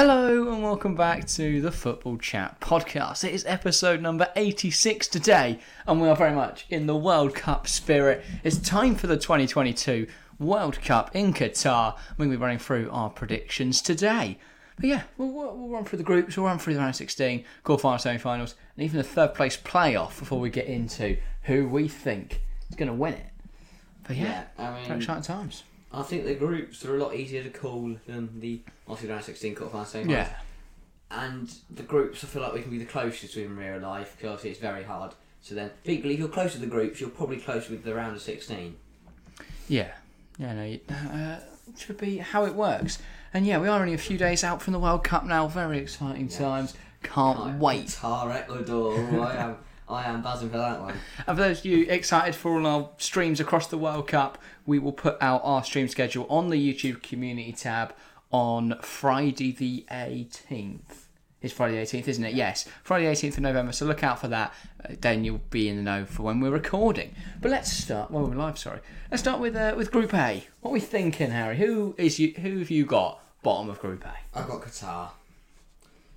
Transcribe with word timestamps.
Hello 0.00 0.52
and 0.52 0.62
welcome 0.62 0.94
back 0.94 1.26
to 1.26 1.60
the 1.60 1.72
Football 1.72 2.18
Chat 2.18 2.60
podcast. 2.60 3.24
It 3.24 3.34
is 3.34 3.44
episode 3.46 4.00
number 4.00 4.28
86 4.36 5.08
today, 5.08 5.58
and 5.88 6.00
we 6.00 6.06
are 6.06 6.14
very 6.14 6.32
much 6.32 6.66
in 6.70 6.86
the 6.86 6.94
World 6.94 7.34
Cup 7.34 7.66
spirit. 7.66 8.24
It's 8.44 8.58
time 8.58 8.94
for 8.94 9.08
the 9.08 9.16
2022 9.16 10.06
World 10.38 10.80
Cup 10.82 11.16
in 11.16 11.34
Qatar. 11.34 11.96
We're 12.10 12.26
going 12.26 12.30
to 12.30 12.36
be 12.36 12.40
running 12.40 12.60
through 12.60 12.88
our 12.92 13.10
predictions 13.10 13.82
today. 13.82 14.38
But 14.76 14.84
yeah, 14.84 15.02
we'll, 15.16 15.32
we'll, 15.32 15.56
we'll 15.56 15.68
run 15.68 15.84
through 15.84 15.96
the 15.96 16.04
groups, 16.04 16.36
we'll 16.36 16.46
run 16.46 16.60
through 16.60 16.74
the 16.74 16.78
round 16.78 16.90
of 16.90 16.96
16, 16.96 17.42
quarterfinals, 17.64 18.02
semi 18.02 18.18
finals, 18.18 18.54
and 18.76 18.84
even 18.84 18.98
the 18.98 19.02
third 19.02 19.34
place 19.34 19.56
playoff 19.56 20.16
before 20.16 20.38
we 20.38 20.48
get 20.48 20.66
into 20.66 21.16
who 21.42 21.66
we 21.66 21.88
think 21.88 22.40
is 22.70 22.76
going 22.76 22.86
to 22.86 22.94
win 22.94 23.14
it. 23.14 23.30
But 24.06 24.14
yeah, 24.14 24.44
Yeah, 24.56 24.64
I 24.64 24.80
mean, 24.80 24.92
exciting 24.92 25.24
times. 25.24 25.64
I 25.90 26.02
think 26.02 26.24
the 26.24 26.34
groups 26.34 26.84
are 26.84 26.94
a 26.94 26.98
lot 26.98 27.14
easier 27.14 27.42
to 27.42 27.50
call 27.50 27.96
than 28.06 28.38
the 28.38 28.60
obviously 28.88 29.10
round 29.10 29.24
16 29.24 29.54
quarterfinals. 29.54 29.86
semi-finals. 29.86 30.28
Yeah. 30.28 30.36
And 31.10 31.54
the 31.70 31.82
groups, 31.82 32.22
I 32.22 32.26
feel 32.26 32.42
like 32.42 32.52
we 32.52 32.60
can 32.60 32.70
be 32.70 32.78
the 32.78 32.84
closest 32.84 33.34
to 33.34 33.44
in 33.44 33.56
real 33.56 33.78
life 33.78 34.14
because 34.16 34.30
obviously 34.30 34.50
it's 34.50 34.60
very 34.60 34.84
hard. 34.84 35.14
So 35.40 35.54
then, 35.54 35.70
equally, 35.84 36.14
if 36.14 36.20
you're 36.20 36.28
close 36.28 36.52
to 36.52 36.58
the 36.58 36.66
groups, 36.66 37.00
you're 37.00 37.10
probably 37.10 37.38
close 37.38 37.70
with 37.70 37.84
the 37.84 37.94
round 37.94 38.16
of 38.16 38.22
16. 38.22 38.76
Yeah, 39.68 39.92
yeah, 40.38 40.52
no, 40.52 40.94
uh, 40.94 41.38
should 41.76 41.98
be 41.98 42.18
how 42.18 42.44
it 42.44 42.54
works. 42.54 42.98
And 43.32 43.46
yeah, 43.46 43.58
we 43.58 43.68
are 43.68 43.80
only 43.80 43.94
a 43.94 43.98
few 43.98 44.18
days 44.18 44.42
out 44.42 44.62
from 44.62 44.72
the 44.72 44.78
World 44.78 45.04
Cup 45.04 45.24
now. 45.24 45.46
Very 45.48 45.78
exciting 45.78 46.28
times. 46.28 46.74
Can't 47.02 47.58
wait. 47.58 47.86
Qatar, 47.86 48.34
Ecuador. 48.34 48.98
I 49.20 49.36
am, 49.36 49.56
I 49.88 50.04
am 50.04 50.22
buzzing 50.22 50.50
for 50.50 50.58
that 50.58 50.80
one. 50.80 50.94
And 51.26 51.36
for 51.36 51.42
those 51.42 51.60
of 51.60 51.66
you 51.66 51.86
excited 51.88 52.34
for 52.34 52.52
all 52.52 52.66
our 52.66 52.90
streams 52.98 53.40
across 53.40 53.66
the 53.66 53.78
World 53.78 54.08
Cup, 54.08 54.38
we 54.66 54.78
will 54.78 54.92
put 54.92 55.16
out 55.20 55.42
our 55.44 55.62
stream 55.62 55.88
schedule 55.88 56.26
on 56.28 56.48
the 56.48 56.56
YouTube 56.56 57.02
community 57.02 57.52
tab 57.52 57.94
on 58.30 58.78
Friday 58.82 59.52
the 59.52 59.84
18th. 59.90 61.04
It's 61.40 61.52
Friday 61.54 61.76
the 61.84 61.86
18th, 61.98 62.08
isn't 62.08 62.24
it? 62.24 62.34
Yes, 62.34 62.66
Friday 62.82 63.06
the 63.06 63.12
18th 63.12 63.36
of 63.36 63.40
November. 63.42 63.72
So 63.72 63.86
look 63.86 64.02
out 64.02 64.20
for 64.20 64.28
that. 64.28 64.52
Uh, 64.84 64.94
then 65.00 65.24
you'll 65.24 65.40
be 65.50 65.68
in 65.68 65.76
the 65.76 65.82
know 65.82 66.04
for 66.04 66.24
when 66.24 66.40
we're 66.40 66.50
recording. 66.50 67.14
But 67.40 67.50
let's 67.52 67.72
start. 67.72 68.10
Well, 68.10 68.24
we're 68.24 68.34
live. 68.34 68.58
Sorry. 68.58 68.80
Let's 69.10 69.22
start 69.22 69.40
with 69.40 69.54
uh, 69.54 69.74
with 69.76 69.90
Group 69.92 70.12
A. 70.14 70.44
What 70.60 70.70
are 70.70 70.74
we 70.74 70.80
thinking, 70.80 71.30
Harry? 71.30 71.56
Who 71.56 71.94
is 71.96 72.18
you? 72.18 72.32
Who 72.40 72.58
have 72.58 72.70
you 72.70 72.84
got 72.84 73.20
bottom 73.44 73.70
of 73.70 73.78
Group 73.80 74.04
A? 74.04 74.14
I've 74.38 74.48
got 74.48 74.62
Qatar. 74.62 75.10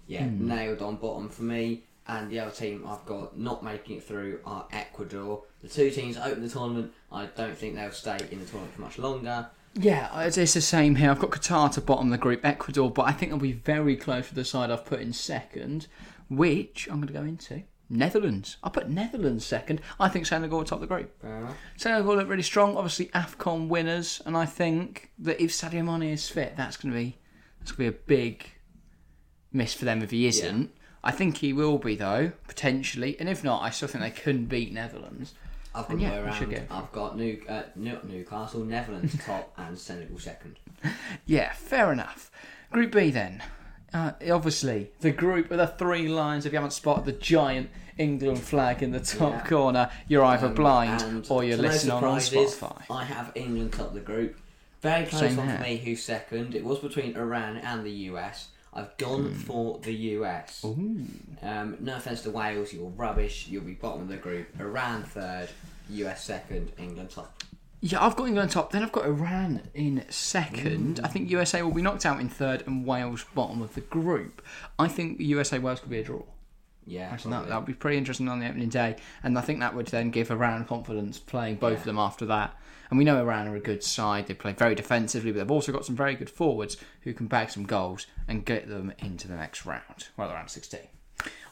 Yeah, 0.07 0.23
Hmm. 0.25 0.47
nailed 0.47 0.81
on 0.81 0.95
bottom 0.95 1.29
for 1.29 1.43
me. 1.43 1.83
And 2.07 2.29
the 2.31 2.39
other 2.39 2.51
team 2.51 2.83
I've 2.85 3.05
got 3.05 3.37
not 3.37 3.63
making 3.63 3.97
it 3.97 4.03
through 4.03 4.39
are 4.43 4.65
Ecuador. 4.71 5.43
The 5.61 5.69
two 5.69 5.91
teams 5.91 6.17
open 6.17 6.41
the 6.41 6.49
tournament, 6.49 6.91
I 7.11 7.27
don't 7.27 7.55
think 7.55 7.75
they'll 7.75 7.91
stay 7.91 8.17
in 8.31 8.39
the 8.39 8.45
tournament 8.45 8.73
for 8.73 8.81
much 8.81 8.97
longer. 8.97 9.47
Yeah, 9.73 10.21
it's, 10.21 10.37
it's 10.37 10.53
the 10.53 10.61
same 10.61 10.95
here. 10.95 11.11
I've 11.11 11.19
got 11.19 11.31
Qatar 11.31 11.71
to 11.73 11.81
bottom 11.81 12.09
the 12.09 12.17
group, 12.17 12.43
Ecuador, 12.43 12.91
but 12.91 13.03
I 13.03 13.11
think 13.11 13.31
they'll 13.31 13.39
be 13.39 13.53
very 13.53 13.95
close 13.95 14.29
to 14.29 14.35
the 14.35 14.43
side 14.43 14.69
I've 14.69 14.85
put 14.85 14.99
in 14.99 15.13
second, 15.13 15.87
which 16.29 16.87
I'm 16.89 16.97
going 16.97 17.07
to 17.07 17.13
go 17.13 17.23
into. 17.23 17.63
Netherlands. 17.89 18.57
I 18.63 18.69
put 18.69 18.89
Netherlands 18.89 19.45
second. 19.45 19.81
I 19.99 20.07
think 20.07 20.25
Senegal 20.25 20.59
will 20.59 20.65
top 20.65 20.79
the 20.79 20.87
group. 20.87 21.21
Fair. 21.21 21.47
Senegal 21.75 22.15
look 22.15 22.29
really 22.29 22.41
strong. 22.41 22.77
Obviously, 22.77 23.07
AFCON 23.07 23.67
winners, 23.67 24.21
and 24.25 24.37
I 24.37 24.45
think 24.45 25.11
that 25.19 25.41
if 25.41 25.51
Sadio 25.51 25.83
Mane 25.85 26.09
is 26.09 26.29
fit, 26.29 26.55
that's 26.55 26.77
going 26.77 26.93
to 26.93 26.97
be 26.97 27.17
that's 27.59 27.73
going 27.73 27.87
to 27.87 27.91
be 27.91 27.97
a 27.97 28.01
big 28.07 28.49
miss 29.51 29.73
for 29.73 29.85
them 29.85 30.01
if 30.01 30.11
he 30.11 30.25
isn't. 30.25 30.71
I 31.03 31.11
think 31.11 31.37
he 31.37 31.51
will 31.51 31.77
be 31.77 31.95
though, 31.95 32.31
potentially, 32.47 33.19
and 33.19 33.27
if 33.27 33.43
not, 33.43 33.61
I 33.61 33.71
still 33.71 33.87
think 33.87 34.03
they 34.03 34.11
couldn't 34.11 34.45
beat 34.45 34.71
Netherlands. 34.71 35.33
I've 35.73 35.87
got 35.87 35.99
yeah, 35.99 36.09
the 36.09 36.21
way 36.21 36.29
we 36.29 36.35
should 36.35 36.53
around. 36.53 36.67
I've 36.69 36.91
got 36.91 37.17
New, 37.17 37.41
uh, 37.47 37.63
New, 37.75 37.97
Newcastle, 38.03 38.61
Netherlands 38.61 39.15
top, 39.25 39.53
and 39.57 39.77
Senegal 39.77 40.19
second. 40.19 40.57
Yeah, 41.25 41.53
fair 41.53 41.91
enough. 41.93 42.31
Group 42.71 42.91
B 42.91 43.11
then. 43.11 43.41
Uh, 43.93 44.13
obviously, 44.31 44.89
the 45.01 45.11
group 45.11 45.51
of 45.51 45.57
the 45.57 45.67
three 45.67 46.07
lions. 46.07 46.45
If 46.45 46.53
you 46.53 46.57
haven't 46.57 46.71
spotted 46.71 47.05
the 47.05 47.11
giant 47.11 47.69
England 47.97 48.39
flag 48.39 48.81
in 48.81 48.91
the 48.91 48.99
top 49.01 49.33
Yeah. 49.33 49.45
corner, 49.45 49.91
you're 50.07 50.23
either 50.23 50.47
Um, 50.47 50.53
blind 50.55 51.27
or 51.29 51.43
you're 51.43 51.57
listening 51.57 51.91
on, 51.91 52.03
on 52.03 52.17
Spotify. 52.19 52.81
I 52.89 53.03
have 53.03 53.31
England 53.35 53.73
top 53.73 53.93
the 53.93 53.99
group. 53.99 54.37
Very 54.81 55.05
close 55.05 55.19
Same 55.21 55.37
one 55.37 55.55
for 55.57 55.61
me. 55.61 55.77
Who's 55.77 56.01
second? 56.03 56.55
It 56.55 56.63
was 56.63 56.79
between 56.79 57.15
Iran 57.15 57.57
and 57.57 57.85
the 57.85 57.91
US. 58.09 58.47
I've 58.73 58.95
gone 58.97 59.25
Hmm. 59.25 59.33
for 59.33 59.79
the 59.79 59.93
US. 59.93 60.63
Um, 60.63 61.77
no 61.79 61.95
offense 61.97 62.21
to 62.21 62.31
Wales, 62.31 62.71
you're 62.73 62.89
rubbish. 62.89 63.47
You'll 63.49 63.63
be 63.63 63.73
bottom 63.73 64.03
of 64.03 64.07
the 64.07 64.17
group. 64.17 64.47
Iran 64.59 65.03
third, 65.03 65.49
US 65.89 66.23
second, 66.23 66.71
England 66.77 67.09
top. 67.11 67.43
Yeah, 67.83 68.05
I've 68.05 68.15
got 68.15 68.27
England 68.27 68.51
top. 68.51 68.71
Then 68.71 68.83
I've 68.83 68.91
got 68.91 69.05
Iran 69.05 69.63
in 69.73 70.05
second. 70.09 70.99
I 71.03 71.07
think 71.07 71.29
USA 71.31 71.63
will 71.63 71.71
be 71.73 71.81
knocked 71.81 72.05
out 72.05 72.19
in 72.21 72.29
third, 72.29 72.63
and 72.67 72.85
Wales 72.85 73.25
bottom 73.33 73.61
of 73.61 73.73
the 73.73 73.81
group. 73.81 74.41
I 74.77 74.87
think 74.87 75.19
USA 75.19 75.57
Wales 75.59 75.79
could 75.79 75.89
be 75.89 75.99
a 75.99 76.03
draw. 76.03 76.21
Yeah, 76.85 77.09
that 77.11 77.21
probably. 77.21 77.49
that 77.49 77.55
would 77.57 77.65
be 77.65 77.73
pretty 77.73 77.97
interesting 77.97 78.27
on 78.27 78.39
the 78.39 78.47
opening 78.47 78.69
day, 78.69 78.95
and 79.23 79.37
I 79.37 79.41
think 79.41 79.59
that 79.59 79.75
would 79.75 79.87
then 79.87 80.11
give 80.11 80.31
Iran 80.31 80.65
confidence 80.65 81.19
playing 81.19 81.55
both 81.57 81.79
of 81.79 81.83
them 81.83 81.97
after 81.99 82.25
that. 82.27 82.55
And 82.91 82.97
we 82.97 83.05
know 83.05 83.19
Iran 83.19 83.47
are 83.47 83.55
a 83.55 83.61
good 83.61 83.83
side; 83.83 84.27
they 84.27 84.33
play 84.33 84.51
very 84.51 84.75
defensively, 84.75 85.31
but 85.31 85.39
they've 85.39 85.49
also 85.49 85.71
got 85.71 85.85
some 85.85 85.95
very 85.95 86.13
good 86.13 86.29
forwards 86.29 86.75
who 87.01 87.13
can 87.13 87.25
bag 87.25 87.49
some 87.49 87.63
goals 87.63 88.05
and 88.27 88.45
get 88.45 88.67
them 88.67 88.93
into 88.99 89.29
the 89.29 89.35
next 89.35 89.65
round, 89.65 90.09
well, 90.17 90.27
the 90.27 90.33
round 90.33 90.47
of 90.47 90.51
sixteen. 90.51 90.89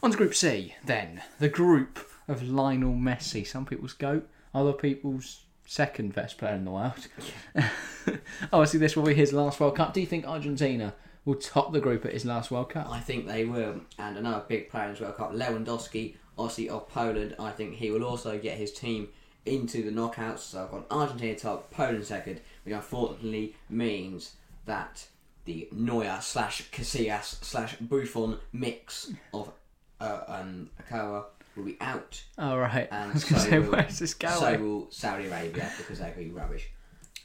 On 0.02 0.10
to 0.10 0.16
Group 0.16 0.34
C, 0.34 0.74
then 0.84 1.22
the 1.38 1.48
group 1.48 1.98
of 2.28 2.42
Lionel 2.42 2.94
Messi, 2.94 3.46
some 3.46 3.64
people's 3.64 3.94
goat, 3.94 4.28
other 4.54 4.74
people's 4.74 5.44
second 5.64 6.14
best 6.14 6.36
player 6.36 6.54
in 6.54 6.64
the 6.64 6.70
world. 6.70 7.08
Obviously, 8.52 8.78
this 8.78 8.94
will 8.94 9.04
be 9.04 9.14
his 9.14 9.32
last 9.32 9.60
World 9.60 9.76
Cup. 9.76 9.94
Do 9.94 10.00
you 10.00 10.06
think 10.06 10.26
Argentina 10.26 10.94
will 11.24 11.36
top 11.36 11.72
the 11.72 11.80
group 11.80 12.04
at 12.04 12.12
his 12.12 12.26
last 12.26 12.50
World 12.50 12.70
Cup? 12.70 12.90
I 12.90 13.00
think 13.00 13.26
they 13.26 13.44
will. 13.44 13.80
And 13.98 14.18
another 14.18 14.44
big 14.46 14.68
player 14.68 14.86
in 14.86 14.90
this 14.90 15.00
World 15.00 15.16
Cup, 15.16 15.32
Lewandowski, 15.32 16.16
Aussie 16.38 16.68
of 16.68 16.88
Poland. 16.88 17.36
I 17.38 17.52
think 17.52 17.76
he 17.76 17.90
will 17.90 18.04
also 18.04 18.38
get 18.38 18.58
his 18.58 18.72
team 18.72 19.08
into 19.46 19.82
the 19.82 19.90
knockouts. 19.90 20.38
So 20.40 20.64
I've 20.64 20.70
got 20.70 20.86
Argentina 20.90 21.36
top, 21.38 21.70
Poland 21.70 22.04
second, 22.04 22.40
which 22.64 22.74
unfortunately 22.74 23.56
means 23.68 24.36
that 24.66 25.06
the 25.44 25.68
Neuer 25.72 26.18
slash 26.20 26.70
Casillas 26.70 27.42
slash 27.42 27.76
Buffon 27.76 28.38
mix 28.52 29.12
of 29.32 29.52
uh, 30.00 30.20
um, 30.28 30.70
Ochoa 30.80 31.24
will 31.56 31.64
be 31.64 31.76
out. 31.80 32.22
All 32.38 32.58
right. 32.58 32.88
And 32.90 33.10
I 33.10 33.14
was 33.14 33.24
so 33.24 33.36
say, 33.38 33.58
will- 33.58 33.72
where's 33.72 33.98
this 33.98 34.14
going? 34.14 34.34
So 34.34 34.58
will 34.58 34.90
Saudi 34.90 35.26
Arabia 35.26 35.70
because 35.78 35.98
they'll 35.98 36.14
be 36.14 36.30
rubbish. 36.30 36.68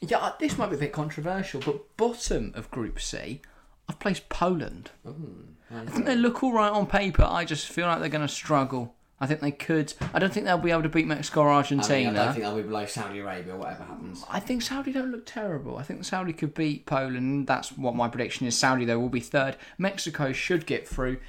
Yeah, 0.01 0.31
this 0.39 0.57
might 0.57 0.69
be 0.69 0.75
a 0.75 0.79
bit 0.79 0.91
controversial, 0.91 1.61
but 1.65 1.95
bottom 1.97 2.51
of 2.55 2.69
Group 2.69 2.99
C, 2.99 3.41
I've 3.87 3.99
placed 3.99 4.27
Poland. 4.29 4.91
I 5.71 5.85
think 5.85 6.05
they 6.05 6.15
look 6.15 6.43
all 6.43 6.51
right 6.53 6.71
on 6.71 6.85
paper. 6.85 7.23
I 7.27 7.45
just 7.45 7.67
feel 7.67 7.87
like 7.87 7.99
they're 7.99 8.09
going 8.09 8.27
to 8.27 8.33
struggle. 8.33 8.94
I 9.19 9.27
think 9.27 9.39
they 9.39 9.51
could. 9.51 9.93
I 10.13 10.19
don't 10.19 10.33
think 10.33 10.45
they'll 10.45 10.57
be 10.57 10.71
able 10.71 10.83
to 10.83 10.89
beat 10.89 11.07
Mexico 11.07 11.41
or 11.41 11.49
I, 11.49 11.55
Argentina. 11.55 12.11
mean, 12.11 12.19
I 12.19 12.25
don't 12.25 12.33
think 12.33 12.45
they'll 12.45 12.57
be 12.57 12.63
below 12.63 12.85
Saudi 12.85 13.19
Arabia, 13.19 13.53
or 13.53 13.57
whatever 13.57 13.83
happens. 13.83 14.25
I 14.29 14.39
think 14.41 14.61
Saudi 14.61 14.91
don't 14.91 15.11
look 15.11 15.25
terrible. 15.25 15.77
I 15.77 15.83
think 15.83 16.03
Saudi 16.03 16.33
could 16.33 16.53
beat 16.53 16.85
Poland. 16.85 17.47
That's 17.47 17.69
what 17.77 17.95
my 17.95 18.09
prediction 18.09 18.45
is. 18.45 18.57
Saudi, 18.57 18.83
though, 18.83 18.99
will 18.99 19.09
be 19.09 19.21
third. 19.21 19.55
Mexico 19.77 20.33
should 20.33 20.65
get 20.65 20.87
through. 20.87 21.19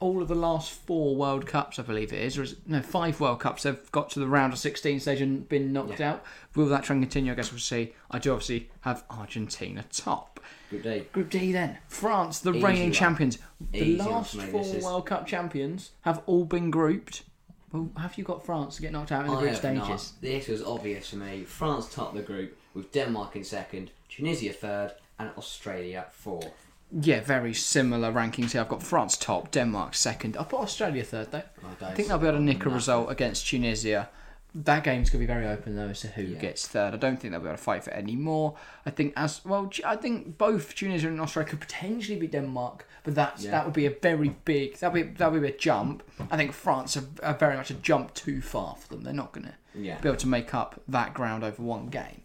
All 0.00 0.22
of 0.22 0.28
the 0.28 0.34
last 0.34 0.70
four 0.70 1.16
World 1.16 1.44
Cups, 1.46 1.78
I 1.78 1.82
believe 1.82 2.12
it 2.12 2.20
is, 2.22 2.38
or 2.38 2.44
is 2.44 2.52
it, 2.52 2.58
no, 2.66 2.80
five 2.80 3.18
World 3.20 3.40
Cups, 3.40 3.64
they've 3.64 3.90
got 3.90 4.10
to 4.10 4.20
the 4.20 4.28
round 4.28 4.52
of 4.52 4.58
16 4.60 5.00
stage 5.00 5.20
and 5.20 5.48
been 5.48 5.72
knocked 5.72 6.00
out. 6.00 6.24
Will 6.54 6.66
that 6.66 6.84
trend 6.84 7.02
continue? 7.02 7.32
I 7.32 7.34
guess 7.34 7.50
we'll 7.50 7.58
see. 7.58 7.94
I 8.10 8.20
do 8.20 8.32
obviously 8.32 8.70
have 8.82 9.02
Argentina 9.10 9.84
top. 9.90 10.38
Good 10.70 10.82
day. 10.84 11.00
Group 11.12 11.30
D 11.30 11.50
then. 11.50 11.78
France, 11.88 12.38
the 12.38 12.52
Easy 12.52 12.64
reigning 12.64 12.82
one. 12.84 12.92
champions. 12.92 13.38
The 13.72 13.78
Easy 13.82 13.98
one 13.98 14.10
last 14.12 14.36
four 14.36 14.60
is. 14.60 14.84
World 14.84 15.06
Cup 15.06 15.26
champions 15.26 15.90
have 16.02 16.22
all 16.26 16.44
been 16.44 16.70
grouped. 16.70 17.24
Well, 17.72 17.90
have 17.98 18.16
you 18.16 18.24
got 18.24 18.46
France 18.46 18.76
to 18.76 18.82
get 18.82 18.92
knocked 18.92 19.10
out 19.12 19.24
in 19.26 19.32
the 19.32 19.36
I 19.36 19.40
group 19.40 19.56
stages? 19.56 19.88
not. 19.88 20.12
This 20.20 20.48
was 20.48 20.62
obvious 20.62 21.10
for 21.10 21.16
me. 21.16 21.42
France 21.44 21.92
top 21.92 22.14
the 22.14 22.22
group 22.22 22.56
with 22.72 22.92
Denmark 22.92 23.34
in 23.34 23.42
second, 23.44 23.90
Tunisia 24.08 24.52
third, 24.52 24.92
and 25.18 25.30
Australia 25.36 26.06
fourth. 26.12 26.67
Yeah, 26.90 27.20
very 27.20 27.52
similar 27.52 28.10
rankings 28.12 28.52
here. 28.52 28.62
I've 28.62 28.68
got 28.68 28.82
France 28.82 29.16
top, 29.16 29.50
Denmark 29.50 29.94
second. 29.94 30.36
I 30.38 30.44
put 30.44 30.60
Australia 30.60 31.04
third 31.04 31.30
though. 31.30 31.42
don't 31.80 31.90
I 31.90 31.94
think 31.94 32.08
they'll 32.08 32.18
be 32.18 32.26
able 32.26 32.38
to 32.38 32.44
nick 32.44 32.64
a 32.64 32.70
result 32.70 33.10
against 33.10 33.46
Tunisia. 33.46 34.08
That 34.54 34.82
game's 34.84 35.10
gonna 35.10 35.20
be 35.20 35.26
very 35.26 35.46
open 35.46 35.76
though 35.76 35.88
as 35.88 36.00
to 36.00 36.08
who 36.08 36.22
Yeah. 36.22 36.38
gets 36.38 36.66
third. 36.66 36.94
I 36.94 36.96
don't 36.96 37.20
think 37.20 37.32
they'll 37.32 37.40
be 37.42 37.46
able 37.48 37.58
to 37.58 37.62
fight 37.62 37.84
for 37.84 37.90
any 37.90 38.16
more. 38.16 38.56
I 38.86 38.90
think 38.90 39.12
as 39.16 39.44
well. 39.44 39.70
I 39.84 39.96
think 39.96 40.38
both 40.38 40.74
Tunisia 40.74 41.08
and 41.08 41.20
Australia 41.20 41.50
could 41.50 41.60
potentially 41.60 42.18
be 42.18 42.26
Denmark, 42.26 42.86
but 43.04 43.14
that's 43.14 43.44
Yeah. 43.44 43.50
that 43.50 43.66
would 43.66 43.74
be 43.74 43.84
a 43.84 43.90
very 43.90 44.30
big. 44.46 44.78
That 44.78 44.94
be 44.94 45.02
that 45.02 45.30
would 45.30 45.42
be 45.42 45.48
a 45.48 45.56
jump. 45.56 46.02
I 46.30 46.38
think 46.38 46.52
France 46.54 46.96
are, 46.96 47.04
are 47.22 47.34
very 47.34 47.56
much 47.56 47.70
a 47.70 47.74
jump 47.74 48.14
too 48.14 48.40
far 48.40 48.76
for 48.76 48.88
them. 48.94 49.02
They're 49.04 49.12
not 49.12 49.32
gonna 49.32 49.56
Yeah. 49.74 49.98
be 50.00 50.08
able 50.08 50.18
to 50.18 50.26
make 50.28 50.54
up 50.54 50.80
that 50.88 51.12
ground 51.12 51.44
over 51.44 51.62
one 51.62 51.88
game. 51.88 52.22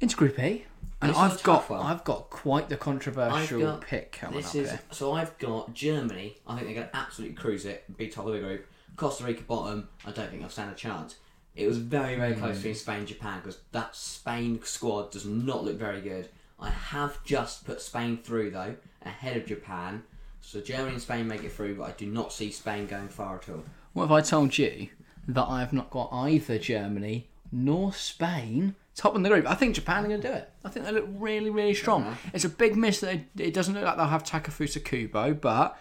Into 0.00 0.16
Group 0.16 0.38
E, 0.40 0.64
and 1.00 1.10
This 1.10 1.16
I've 1.18 1.42
got 1.42 1.70
one. 1.70 1.80
I've 1.86 2.02
got 2.04 2.28
quite 2.30 2.68
the 2.68 2.76
controversial 2.76 3.60
got- 3.60 3.80
pick 3.82 4.12
coming 4.12 4.36
This 4.38 4.50
up 4.50 4.54
is 4.56 4.70
here. 4.70 4.80
so 4.90 5.12
I've 5.12 5.36
got 5.38 5.72
Germany. 5.74 6.38
I 6.46 6.54
think 6.54 6.66
they're 6.66 6.74
going 6.74 6.88
to 6.88 6.96
absolutely 6.96 7.36
cruise 7.36 7.64
it, 7.64 7.84
be 7.96 8.08
top 8.08 8.26
of 8.26 8.32
the 8.32 8.40
group. 8.40 8.66
Costa 8.96 9.24
Rica 9.24 9.42
bottom. 9.42 9.88
I 10.04 10.10
don't 10.10 10.28
think 10.28 10.40
they'll 10.40 10.50
stand 10.50 10.72
a 10.72 10.74
chance. 10.74 11.16
It 11.54 11.66
was 11.66 11.78
very 11.78 12.16
very 12.16 12.34
close 12.34 12.50
Hmm. 12.56 12.56
between 12.58 12.74
Spain 12.74 12.98
and 12.98 13.06
Japan 13.08 13.40
because 13.40 13.58
that 13.72 13.94
Spain 13.96 14.60
squad 14.64 15.10
does 15.12 15.24
not 15.24 15.64
look 15.64 15.76
very 15.78 16.00
good. 16.00 16.28
I 16.60 16.70
have 16.70 17.22
just 17.24 17.64
put 17.64 17.80
Spain 17.80 18.18
through 18.22 18.50
though, 18.50 18.74
ahead 19.02 19.36
of 19.36 19.46
Japan. 19.46 20.02
So 20.40 20.60
Germany 20.60 20.94
and 20.94 21.02
Spain 21.02 21.28
make 21.28 21.44
it 21.44 21.52
through, 21.52 21.76
but 21.76 21.84
I 21.84 21.92
do 21.92 22.06
not 22.06 22.32
see 22.32 22.50
Spain 22.50 22.86
going 22.86 23.08
far 23.08 23.36
at 23.36 23.48
all. 23.48 23.64
What 23.92 24.04
if 24.06 24.10
I 24.10 24.20
told 24.20 24.56
you 24.58 24.88
that 25.28 25.44
I 25.44 25.60
have 25.60 25.72
not 25.72 25.90
got 25.90 26.08
either 26.12 26.58
Germany 26.58 27.28
nor 27.52 27.92
Spain 27.92 28.74
top 28.98 29.14
in 29.16 29.22
the 29.22 29.28
group? 29.28 29.48
I 29.50 29.54
think 29.54 29.74
Japan 29.74 30.04
are 30.04 30.08
going 30.08 30.20
to 30.20 30.28
do 30.28 30.34
it. 30.34 30.50
I 30.64 30.68
think 30.68 30.84
they 30.86 30.92
look 30.92 31.06
really, 31.08 31.50
really 31.50 31.74
strong. 31.74 32.16
It's 32.34 32.44
a 32.44 32.48
big 32.48 32.76
miss 32.76 33.00
that 33.00 33.20
they, 33.34 33.44
it 33.44 33.54
doesn't 33.54 33.74
look 33.74 33.84
like 33.84 33.96
they'll 33.96 34.06
have 34.06 34.24
Takefusa 34.24 34.84
Kubo, 34.84 35.34
but 35.34 35.78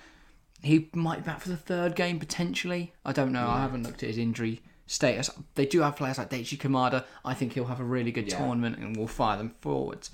he 0.61 0.89
might 0.93 1.17
be 1.17 1.23
back 1.25 1.39
for 1.41 1.49
the 1.49 1.57
third 1.57 1.95
game 1.95 2.19
potentially. 2.19 2.93
I 3.05 3.11
don't 3.11 3.31
know. 3.31 3.47
I 3.47 3.61
haven't 3.61 3.83
looked 3.83 4.03
at 4.03 4.09
his 4.09 4.17
injury 4.17 4.61
status. 4.85 5.29
They 5.55 5.65
do 5.65 5.81
have 5.81 5.95
players 5.97 6.17
like 6.17 6.29
Daichi 6.29 6.57
Kamada. 6.57 7.03
I 7.25 7.33
think 7.33 7.53
he'll 7.53 7.65
have 7.65 7.79
a 7.79 7.83
really 7.83 8.11
good 8.11 8.27
Yeah. 8.31 8.37
tournament 8.37 8.77
and 8.77 8.95
will 8.95 9.07
fire 9.07 9.37
them 9.37 9.53
forwards. 9.61 10.09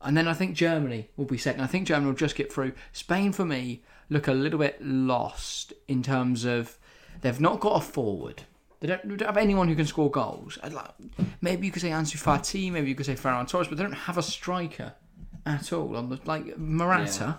And 0.00 0.16
then 0.16 0.28
I 0.28 0.34
think 0.34 0.54
Germany 0.54 1.08
will 1.16 1.24
be 1.24 1.38
second. 1.38 1.62
I 1.62 1.66
think 1.66 1.88
Germany 1.88 2.06
will 2.06 2.16
just 2.16 2.36
get 2.36 2.52
through. 2.52 2.72
Spain, 2.92 3.32
for 3.32 3.44
me, 3.44 3.82
look 4.10 4.28
a 4.28 4.32
little 4.32 4.58
bit 4.58 4.78
lost 4.84 5.72
in 5.88 6.02
terms 6.02 6.44
of 6.44 6.78
they've 7.22 7.40
not 7.40 7.58
got 7.60 7.76
a 7.76 7.80
forward. 7.80 8.42
They 8.84 8.88
don't, 8.88 9.08
they 9.08 9.16
don't 9.16 9.28
have 9.28 9.38
anyone 9.38 9.68
who 9.68 9.76
can 9.76 9.86
score 9.86 10.10
goals. 10.10 10.58
Like, 10.62 10.90
maybe 11.40 11.64
you 11.64 11.72
could 11.72 11.80
say 11.80 11.88
Ansu 11.88 12.22
Fati, 12.22 12.70
maybe 12.70 12.90
you 12.90 12.94
could 12.94 13.06
say 13.06 13.14
Ferran 13.14 13.48
Torres, 13.48 13.66
but 13.66 13.78
they 13.78 13.82
don't 13.82 13.92
have 13.92 14.18
a 14.18 14.22
striker 14.22 14.92
at 15.46 15.72
all. 15.72 15.96
On 15.96 16.10
the, 16.10 16.20
like 16.26 16.58
Morata, 16.58 17.38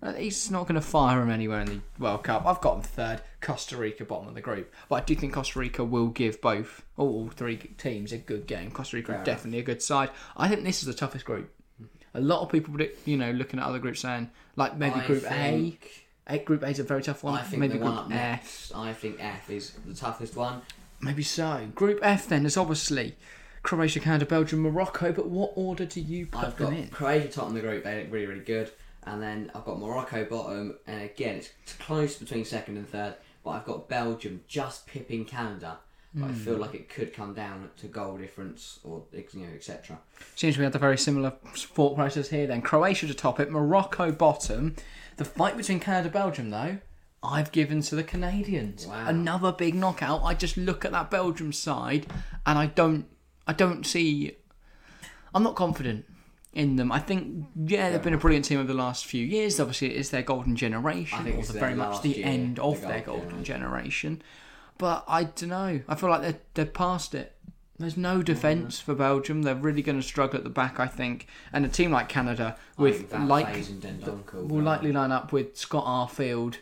uh, 0.00 0.12
he's 0.12 0.48
not 0.48 0.68
going 0.68 0.76
to 0.76 0.80
fire 0.80 1.20
him 1.22 1.28
anywhere 1.28 1.62
in 1.62 1.66
the 1.66 1.80
World 1.98 2.22
Cup. 2.22 2.46
I've 2.46 2.60
got 2.60 2.74
them 2.74 2.82
third, 2.82 3.20
Costa 3.40 3.76
Rica 3.78 4.04
bottom 4.04 4.28
of 4.28 4.34
the 4.36 4.40
group, 4.40 4.72
but 4.88 5.02
I 5.02 5.04
do 5.04 5.16
think 5.16 5.32
Costa 5.32 5.58
Rica 5.58 5.82
will 5.82 6.06
give 6.06 6.40
both 6.40 6.84
all 6.96 7.28
three 7.30 7.56
teams 7.56 8.12
a 8.12 8.18
good 8.18 8.46
game. 8.46 8.70
Costa 8.70 8.94
Rica 8.94 9.14
Fair 9.14 9.24
definitely 9.24 9.58
a 9.58 9.64
good 9.64 9.82
side. 9.82 10.10
I 10.36 10.46
think 10.46 10.62
this 10.62 10.78
is 10.78 10.86
the 10.86 10.94
toughest 10.94 11.24
group. 11.24 11.52
A 12.14 12.20
lot 12.20 12.42
of 12.42 12.48
people 12.52 12.72
predict, 12.74 13.08
you 13.08 13.16
know, 13.16 13.32
looking 13.32 13.58
at 13.58 13.66
other 13.66 13.80
groups 13.80 13.98
saying 13.98 14.30
like 14.54 14.76
maybe 14.76 15.00
I 15.00 15.06
Group 15.08 15.24
think, 15.24 15.84
A. 15.84 16.09
A 16.30 16.38
Group 16.38 16.62
A 16.62 16.68
is 16.68 16.78
a 16.78 16.84
very 16.84 17.02
tough 17.02 17.24
one. 17.24 17.34
I 17.34 17.42
think 17.42 17.60
maybe 17.60 17.78
the 17.78 17.84
one 17.84 17.98
up 17.98 18.04
F. 18.06 18.10
next, 18.10 18.72
I 18.74 18.92
think 18.92 19.16
F 19.18 19.50
is 19.50 19.72
the 19.86 19.94
toughest 19.94 20.36
one. 20.36 20.62
Maybe 21.00 21.22
so. 21.22 21.68
Group 21.74 21.98
F 22.02 22.28
then 22.28 22.46
is 22.46 22.56
obviously 22.56 23.16
Croatia, 23.62 24.00
Canada, 24.00 24.26
Belgium, 24.26 24.60
Morocco. 24.60 25.12
But 25.12 25.28
what 25.28 25.52
order 25.56 25.84
do 25.84 26.00
you 26.00 26.26
put 26.26 26.44
I've 26.44 26.56
them 26.56 26.70
got 26.70 26.78
in? 26.78 26.88
Croatia 26.88 27.28
top 27.28 27.48
in 27.48 27.54
the 27.54 27.60
group, 27.60 27.84
they 27.84 28.02
look 28.02 28.12
really, 28.12 28.26
really 28.26 28.44
good. 28.44 28.70
And 29.04 29.22
then 29.22 29.50
I've 29.54 29.64
got 29.64 29.78
Morocco 29.80 30.24
bottom, 30.26 30.78
and 30.86 31.02
again, 31.02 31.36
it's 31.36 31.72
close 31.78 32.16
between 32.16 32.44
second 32.44 32.76
and 32.76 32.86
third, 32.86 33.14
but 33.42 33.50
I've 33.50 33.64
got 33.64 33.88
Belgium 33.88 34.42
just 34.46 34.86
pipping 34.86 35.24
Canada. 35.24 35.78
But 36.12 36.30
I 36.30 36.32
feel 36.32 36.56
hmm. 36.56 36.62
like 36.62 36.74
it 36.74 36.88
could 36.88 37.14
come 37.14 37.34
down 37.34 37.70
to 37.76 37.86
goal 37.86 38.18
difference 38.18 38.80
or 38.82 39.04
you 39.12 39.46
know 39.46 39.54
etc. 39.54 40.00
Seems 40.34 40.58
we 40.58 40.64
had 40.64 40.74
a 40.74 40.78
very 40.78 40.98
similar 40.98 41.32
thought 41.54 41.94
process 41.94 42.30
here. 42.30 42.46
Then 42.46 42.62
Croatia 42.62 43.06
to 43.06 43.14
top 43.14 43.38
it, 43.38 43.50
Morocco 43.50 44.10
bottom. 44.10 44.74
The 45.18 45.24
fight 45.24 45.56
between 45.56 45.78
Canada, 45.78 46.08
Belgium 46.08 46.50
though. 46.50 46.78
I've 47.22 47.52
given 47.52 47.82
to 47.82 47.94
the 47.94 48.02
Canadians. 48.02 48.86
Wow. 48.86 49.06
Another 49.06 49.52
big 49.52 49.74
knockout. 49.74 50.22
I 50.24 50.34
just 50.34 50.56
look 50.56 50.84
at 50.84 50.92
that 50.92 51.10
Belgium 51.10 51.52
side 51.52 52.06
and 52.46 52.58
I 52.58 52.66
don't 52.66 53.06
I 53.46 53.52
don't 53.52 53.86
see 53.86 54.36
I'm 55.34 55.42
not 55.42 55.54
confident 55.54 56.06
in 56.52 56.76
them. 56.76 56.90
I 56.90 56.98
think 56.98 57.46
yeah, 57.54 57.90
they've 57.90 58.02
been 58.02 58.14
a 58.14 58.18
brilliant 58.18 58.44
team 58.46 58.58
over 58.58 58.68
the 58.68 58.74
last 58.74 59.06
few 59.06 59.24
years. 59.24 59.60
Obviously, 59.60 59.94
it 59.94 59.96
is 59.96 60.10
their 60.10 60.22
golden 60.22 60.56
generation, 60.56 61.26
or 61.26 61.30
it's 61.30 61.48
the 61.48 61.58
very 61.58 61.74
much 61.74 62.02
the 62.02 62.10
year, 62.10 62.26
end 62.26 62.56
the 62.56 62.62
of 62.62 62.80
their 62.80 63.00
golden 63.00 63.28
golden 63.28 63.44
generation. 63.44 64.22
But 64.80 65.04
I 65.06 65.24
don't 65.24 65.50
know. 65.50 65.80
I 65.86 65.94
feel 65.94 66.08
like 66.08 66.22
they're 66.22 66.40
they're 66.54 66.64
past 66.64 67.14
it. 67.14 67.36
There's 67.78 67.98
no 67.98 68.22
defence 68.22 68.80
for 68.80 68.94
Belgium. 68.94 69.42
They're 69.42 69.54
really 69.54 69.82
going 69.82 70.00
to 70.00 70.06
struggle 70.06 70.38
at 70.38 70.44
the 70.44 70.50
back, 70.50 70.80
I 70.80 70.86
think. 70.86 71.26
And 71.52 71.66
a 71.66 71.68
team 71.68 71.90
like 71.90 72.08
Canada, 72.08 72.56
with 72.78 73.12
like 73.12 73.56
will 74.32 74.62
likely 74.62 74.92
line 74.92 75.12
up 75.12 75.32
with 75.32 75.56
Scott 75.56 75.84
Arfield, 75.84 76.56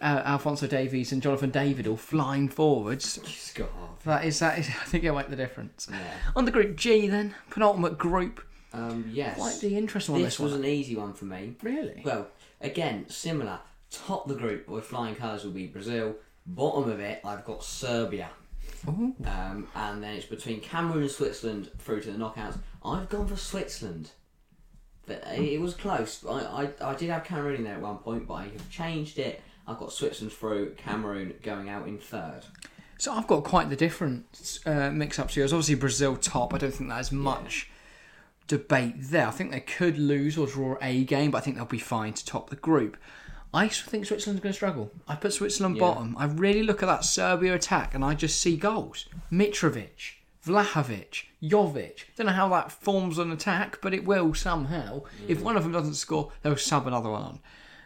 uh, 0.00 0.22
Alfonso 0.24 0.68
Davies, 0.68 1.10
and 1.12 1.20
Jonathan 1.20 1.50
David 1.50 1.88
all 1.88 1.96
flying 1.96 2.48
forwards. 2.48 3.20
Scott. 3.28 3.70
That 4.04 4.24
is 4.24 4.38
that 4.38 4.58
is. 4.60 4.68
I 4.68 4.84
think 4.84 5.02
it'll 5.02 5.16
make 5.16 5.30
the 5.30 5.36
difference. 5.36 5.88
Yeah. 5.90 5.98
On 6.36 6.44
the 6.44 6.52
Group 6.52 6.76
G, 6.76 7.08
then 7.08 7.34
penultimate 7.50 7.98
group. 7.98 8.44
Um, 8.72 9.10
yes. 9.12 9.36
Quite 9.36 9.58
the 9.60 9.76
interesting 9.76 10.14
one. 10.14 10.22
this 10.22 10.34
This, 10.34 10.40
was 10.40 10.52
one. 10.52 10.60
an 10.62 10.66
easy 10.66 10.94
one 10.96 11.12
for 11.12 11.24
me. 11.24 11.56
Really? 11.62 12.02
Well, 12.04 12.28
again, 12.60 13.08
similar. 13.08 13.60
Top 13.90 14.28
the 14.28 14.36
group 14.36 14.68
with 14.68 14.84
flying 14.84 15.16
colours 15.16 15.44
will 15.44 15.50
be 15.50 15.66
Brazil. 15.66 16.14
Bottom 16.54 16.90
of 16.90 17.00
it, 17.00 17.20
I've 17.24 17.44
got 17.44 17.62
Serbia. 17.64 18.28
Um, 18.86 19.68
and 19.74 20.02
then 20.02 20.14
it's 20.14 20.26
between 20.26 20.60
Cameroon 20.60 21.02
and 21.02 21.10
Switzerland 21.10 21.70
through 21.78 22.00
to 22.02 22.12
the 22.12 22.18
knockouts. 22.18 22.58
I've 22.84 23.08
gone 23.08 23.26
for 23.26 23.36
Switzerland. 23.36 24.10
But 25.06 25.26
uh, 25.26 25.32
it 25.40 25.60
was 25.60 25.74
close. 25.74 26.24
I, 26.24 26.68
I, 26.82 26.90
I 26.90 26.94
did 26.94 27.10
have 27.10 27.24
Cameroon 27.24 27.56
in 27.56 27.64
there 27.64 27.74
at 27.74 27.80
one 27.80 27.98
point, 27.98 28.26
but 28.26 28.34
I 28.34 28.42
have 28.44 28.70
changed 28.70 29.18
it. 29.18 29.42
I've 29.66 29.78
got 29.78 29.92
Switzerland 29.92 30.32
through, 30.32 30.74
Cameroon 30.74 31.34
going 31.42 31.68
out 31.68 31.86
in 31.86 31.98
third. 31.98 32.42
So 32.98 33.12
I've 33.12 33.26
got 33.26 33.44
quite 33.44 33.70
the 33.70 33.76
different 33.76 34.60
uh, 34.66 34.90
mix-ups 34.90 35.34
here. 35.34 35.44
It's 35.44 35.52
obviously 35.52 35.74
Brazil 35.76 36.16
top. 36.16 36.52
I 36.52 36.58
don't 36.58 36.72
think 36.72 36.90
there's 36.90 37.12
much 37.12 37.70
debate 38.46 38.94
there. 38.98 39.26
I 39.26 39.30
think 39.30 39.52
they 39.52 39.60
could 39.60 39.98
lose 39.98 40.36
or 40.36 40.46
draw 40.46 40.76
a 40.82 41.04
game, 41.04 41.30
but 41.30 41.38
I 41.38 41.40
think 41.40 41.56
they'll 41.56 41.64
be 41.64 41.78
fine 41.78 42.12
to 42.14 42.24
top 42.24 42.50
the 42.50 42.56
group. 42.56 42.96
I 43.52 43.68
think 43.68 44.06
Switzerland's 44.06 44.42
going 44.42 44.52
to 44.52 44.56
struggle. 44.56 44.92
I 45.08 45.16
put 45.16 45.32
Switzerland 45.32 45.76
Yeah. 45.76 45.80
bottom. 45.80 46.16
I 46.18 46.26
really 46.26 46.62
look 46.62 46.82
at 46.82 46.86
that 46.86 47.04
Serbia 47.04 47.54
attack 47.54 47.94
and 47.94 48.04
I 48.04 48.14
just 48.14 48.40
see 48.40 48.56
goals. 48.56 49.06
Mitrovic, 49.32 50.12
Vlahovic, 50.46 51.24
Jovic. 51.42 52.04
Don't 52.16 52.26
know 52.26 52.32
how 52.32 52.48
that 52.50 52.70
forms 52.72 53.18
an 53.18 53.30
attack, 53.32 53.78
but 53.82 53.92
it 53.94 54.04
will 54.04 54.34
somehow. 54.34 55.02
If 55.28 55.40
one 55.42 55.56
of 55.56 55.62
them 55.64 55.72
doesn't 55.72 55.94
score, 55.94 56.32
they'll 56.42 56.56
sub 56.56 56.86
another 56.86 57.10
one 57.10 57.22
on. 57.22 57.38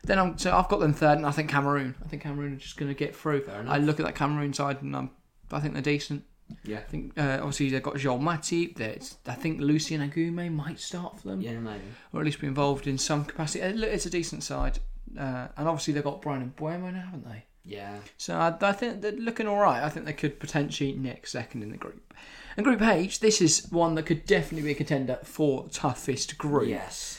Then 0.05 0.19
I'm 0.19 0.37
so 0.37 0.55
I've 0.55 0.69
got 0.69 0.81
them 0.81 0.93
third, 0.93 1.17
and 1.17 1.27
I 1.27 1.31
think 1.31 1.49
Cameroon. 1.51 1.95
I 2.05 2.09
think 2.09 2.23
Cameroon 2.23 2.53
are 2.53 2.57
just 2.57 2.77
going 2.77 2.91
to 2.91 2.95
get 2.95 3.17
through. 3.17 3.49
I 3.67 3.79
look 3.79 3.99
at 3.99 4.05
that 4.07 4.15
Cameroon 4.15 4.53
side, 4.53 4.83
and 4.83 4.95
I'm, 4.95 5.11
I 5.51 5.61
think 5.61 5.73
they're 5.73 5.83
decent. 5.83 6.25
Yeah. 6.63 6.79
I 6.79 6.83
think 6.83 7.19
uh, 7.19 7.39
obviously 7.41 7.71
they've 7.71 7.83
got 7.83 7.97
Joel 7.97 8.19
Matip. 8.19 8.79
I 9.27 9.35
think 9.35 9.61
Lucien 9.63 10.07
Agoumé 10.07 10.53
might 10.53 10.79
start 10.79 11.19
for 11.21 11.29
them, 11.29 11.41
Yeah, 11.41 11.59
maybe. 11.59 11.81
or 12.13 12.21
at 12.21 12.27
least 12.27 12.39
be 12.39 12.47
involved 12.47 12.87
in 12.87 12.99
some 12.99 13.25
capacity. 13.25 13.63
Uh, 13.65 13.71
look, 13.71 13.89
It's 13.91 14.05
a 14.05 14.11
decent 14.11 14.43
side, 14.45 14.79
uh, 15.19 15.49
and 15.57 15.69
obviously 15.69 15.95
they've 15.95 16.05
got 16.05 16.23
Bryan 16.23 16.53
Mbeumo 16.57 16.93
now, 16.93 17.01
haven't 17.01 17.25
they? 17.29 17.45
Yeah. 17.65 17.97
So 18.19 18.35
I, 18.37 18.55
I 18.61 18.73
think 18.73 19.01
they're 19.01 19.13
looking 19.13 19.47
all 19.47 19.59
right. 19.59 19.83
I 19.83 19.89
think 19.89 20.05
they 20.07 20.13
could 20.13 20.39
potentially 20.39 20.93
nick 20.93 21.27
second 21.27 21.63
in 21.63 21.71
the 21.71 21.79
group. 21.79 22.13
And 22.57 22.65
Group 22.65 22.83
H, 22.83 23.21
this 23.21 23.41
is 23.41 23.67
one 23.73 23.95
that 23.97 24.05
could 24.05 24.27
definitely 24.27 24.63
be 24.69 24.73
a 24.73 24.75
contender 24.77 25.19
for 25.25 25.67
toughest 25.71 26.39
group. 26.39 26.69
Yes. 26.69 27.19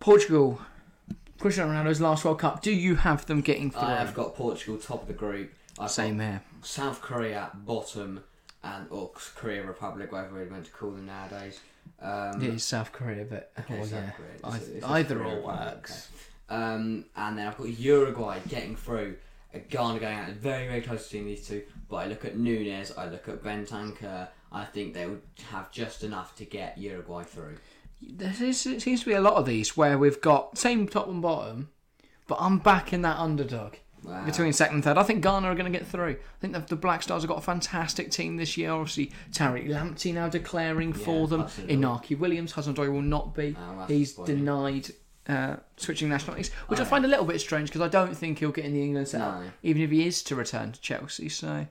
Portugal, 0.00 0.60
Cristiano 1.38 1.72
Ronaldo's 1.72 2.00
last 2.00 2.24
World 2.24 2.38
Cup. 2.38 2.62
Do 2.62 2.70
you 2.72 2.94
have 2.96 3.26
them 3.26 3.40
getting 3.40 3.70
through? 3.70 3.82
I've 3.82 4.14
got 4.14 4.34
Portugal 4.34 4.78
top 4.78 5.02
of 5.02 5.08
the 5.08 5.14
group. 5.14 5.52
I've 5.78 5.90
Same 5.90 6.20
here. 6.20 6.42
South 6.62 7.00
Korea 7.02 7.50
bottom, 7.54 8.22
and 8.62 8.86
or 8.90 9.10
Korea 9.34 9.66
Republic, 9.66 10.12
whatever 10.12 10.36
we're 10.36 10.46
meant 10.50 10.66
to 10.66 10.70
call 10.70 10.92
them 10.92 11.06
nowadays. 11.06 11.60
Um, 12.00 12.42
It 12.42 12.54
is 12.54 12.64
South 12.64 12.92
Korea, 12.92 13.24
but 13.24 13.52
okay, 13.58 13.80
oh, 13.82 13.84
yeah, 13.84 14.10
Korea. 14.10 14.54
It's- 14.56 14.68
it's 14.68 14.86
either 14.86 15.24
all 15.24 15.42
works. 15.42 16.08
okay. 16.14 16.20
Um, 16.48 17.06
and 17.16 17.38
then 17.38 17.46
I've 17.48 17.56
got 17.56 17.68
Uruguay 17.68 18.38
getting 18.48 18.76
through. 18.76 19.16
uh, 19.54 19.58
Ghana 19.70 19.98
going 20.00 20.18
out 20.18 20.28
very, 20.30 20.66
very 20.68 20.82
close 20.82 21.04
between 21.04 21.26
these 21.26 21.46
two. 21.46 21.62
But 21.88 21.96
I 21.96 22.06
look 22.06 22.24
at 22.24 22.36
Nunez, 22.36 22.92
I 22.96 23.08
look 23.08 23.28
at 23.28 23.42
Bentancur. 23.42 24.28
I 24.52 24.64
think 24.64 24.94
they 24.94 25.06
would 25.06 25.22
have 25.50 25.70
just 25.72 26.04
enough 26.04 26.36
to 26.36 26.44
get 26.44 26.78
Uruguay 26.78 27.22
through. 27.24 27.56
There 28.02 28.34
is- 28.40 28.66
it 28.66 28.82
seems 28.82 29.00
to 29.00 29.06
be 29.06 29.12
a 29.14 29.20
lot 29.20 29.34
of 29.34 29.46
these 29.46 29.76
where 29.76 29.96
we've 29.98 30.20
got 30.20 30.58
same 30.58 30.86
top 30.86 31.08
and 31.08 31.22
bottom, 31.22 31.70
but 32.26 32.36
I'm 32.40 32.58
backing 32.58 33.02
that 33.02 33.18
underdog 33.18 33.74
Wow. 34.02 34.26
between 34.26 34.52
second 34.52 34.74
and 34.76 34.84
third. 34.84 34.98
I 34.98 35.02
think 35.02 35.22
Ghana 35.22 35.46
are 35.48 35.54
going 35.54 35.72
to 35.72 35.76
get 35.78 35.88
through. 35.88 36.10
I 36.10 36.38
think 36.40 36.52
the, 36.52 36.60
the 36.60 36.76
Black 36.76 37.02
Stars 37.02 37.22
have 37.22 37.28
got 37.30 37.38
a 37.38 37.42
fantastic 37.42 38.10
team 38.10 38.36
this 38.36 38.58
year. 38.58 38.70
Obviously, 38.70 39.12
Tariq 39.32 39.66
Lamptey 39.68 40.12
now 40.12 40.28
declaring 40.28 40.92
for 40.92 41.26
them. 41.26 41.44
Inaki 41.44 42.18
Williams, 42.18 42.52
Hudson-Odoi 42.52 42.92
will 42.92 43.00
not 43.00 43.34
be. 43.34 43.56
Oh, 43.58 43.86
He's 43.86 44.12
denied 44.12 44.90
uh, 45.28 45.56
switching 45.76 46.08
nationalities, 46.08 46.52
which 46.68 46.80
I 46.80 46.82
yeah. 46.82 46.88
find 46.88 47.04
a 47.04 47.08
little 47.08 47.24
bit 47.24 47.40
strange 47.40 47.68
because 47.68 47.80
I 47.80 47.88
don't 47.88 48.16
think 48.16 48.38
he'll 48.38 48.52
get 48.52 48.64
in 48.64 48.74
the 48.74 48.82
England 48.82 49.08
setup, 49.08 49.40
No. 49.40 49.50
even 49.62 49.82
if 49.82 49.90
he 49.90 50.06
is 50.06 50.22
to 50.24 50.36
return 50.36 50.72
to 50.72 50.80
Chelsea. 50.80 51.28
So. 51.28 51.66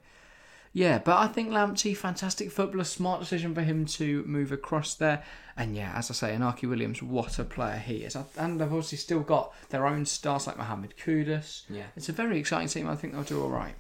Yeah, 0.76 0.98
but 0.98 1.18
I 1.18 1.28
think 1.28 1.52
Lamptey, 1.52 1.96
fantastic 1.96 2.52
footballer, 2.52 2.84
smart 2.84 3.20
decision 3.20 3.54
for 3.54 3.62
him 3.62 3.86
to 3.86 4.24
move 4.26 4.52
across 4.52 4.96
there. 4.96 5.24
And 5.56 5.76
yeah, 5.76 5.94
as 5.96 6.10
I 6.10 6.16
say, 6.16 6.36
Inaki 6.36 6.68
Williams, 6.68 7.04
what 7.04 7.38
a 7.38 7.44
player 7.44 7.78
he 7.78 7.98
is. 7.98 8.18
And 8.38 8.60
they've 8.60 8.68
obviously 8.68 8.98
still 8.98 9.20
got 9.20 9.54
their 9.70 9.86
own 9.86 10.08
stars 10.08 10.48
like 10.48 10.58
Mohamed 10.58 10.96
Kudus. 10.98 11.62
Yeah. 11.70 11.84
It's 11.96 12.10
a 12.10 12.12
very 12.12 12.40
exciting 12.40 12.70
team. 12.70 12.90
I 12.90 12.96
think 12.96 13.14
they'll 13.14 13.22
do 13.22 13.44
all 13.44 13.50
right. 13.50 13.76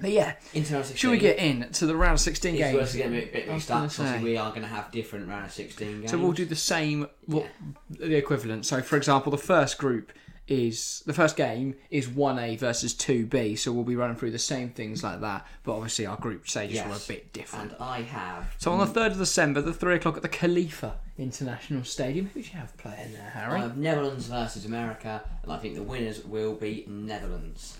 But 0.00 0.10
yeah, 0.10 0.34
International 0.54 0.96
should 0.96 1.10
we 1.10 1.18
get 1.18 1.38
in 1.38 1.70
to 1.72 1.86
the 1.86 1.94
round 1.96 2.14
of 2.14 2.20
16 2.20 2.54
It's 2.54 2.62
games? 2.62 2.74
worth 2.76 2.96
getting 2.96 3.12
a 3.16 3.20
bit, 3.20 3.32
bit 3.32 3.42
I 3.48 3.52
was 3.52 3.54
mixed 3.54 3.68
gonna 3.68 3.84
up. 3.84 3.90
'cause 3.90 4.00
Obviously, 4.00 4.30
we 4.30 4.36
are 4.36 4.50
going 4.50 4.62
to 4.62 4.68
have 4.68 4.90
different 4.90 5.28
round 5.28 5.44
of 5.46 5.52
16 5.52 6.00
games. 6.00 6.10
So 6.10 6.18
we'll 6.18 6.32
do 6.32 6.44
the 6.44 6.56
same, 6.56 7.06
what, 7.26 7.46
the 7.90 8.16
equivalent. 8.16 8.66
So, 8.66 8.82
for 8.82 8.96
example, 8.96 9.30
the 9.30 9.38
first 9.38 9.78
group 9.78 10.12
is 10.46 11.02
the 11.06 11.14
first 11.14 11.36
game 11.36 11.74
is 11.90 12.06
1A 12.06 12.54
versus 12.58 12.92
2B, 12.92 13.56
so 13.56 13.72
we'll 13.72 13.82
be 13.82 13.96
running 13.96 14.14
through 14.16 14.30
the 14.30 14.38
same 14.38 14.68
things 14.68 15.02
like 15.02 15.22
that, 15.22 15.46
but 15.62 15.72
obviously 15.74 16.04
our 16.04 16.18
group 16.18 16.46
stages 16.46 16.74
Yes. 16.74 16.86
were 16.86 16.96
a 16.96 17.08
bit 17.16 17.32
different. 17.32 17.72
And 17.72 17.80
I 17.80 18.02
have. 18.02 18.54
So 18.58 18.70
on 18.72 18.78
the 18.78 18.92
3rd 19.00 19.12
of 19.12 19.16
December, 19.18 19.62
the 19.62 19.72
3 19.72 19.94
o'clock 19.94 20.16
at 20.16 20.22
the 20.22 20.28
Khalifa 20.28 20.96
International 21.16 21.82
Stadium, 21.82 22.26
who 22.34 22.42
do 22.42 22.46
you 22.46 22.58
have 22.58 22.76
playing 22.76 23.14
there, 23.14 23.30
Harry? 23.30 23.54
I 23.58 23.62
have 23.62 23.78
Netherlands 23.78 24.26
versus 24.26 24.66
America, 24.66 25.22
and 25.44 25.50
I 25.50 25.56
think 25.56 25.76
the 25.76 25.82
winners 25.82 26.22
will 26.24 26.52
be 26.54 26.84
Netherlands. 26.88 27.78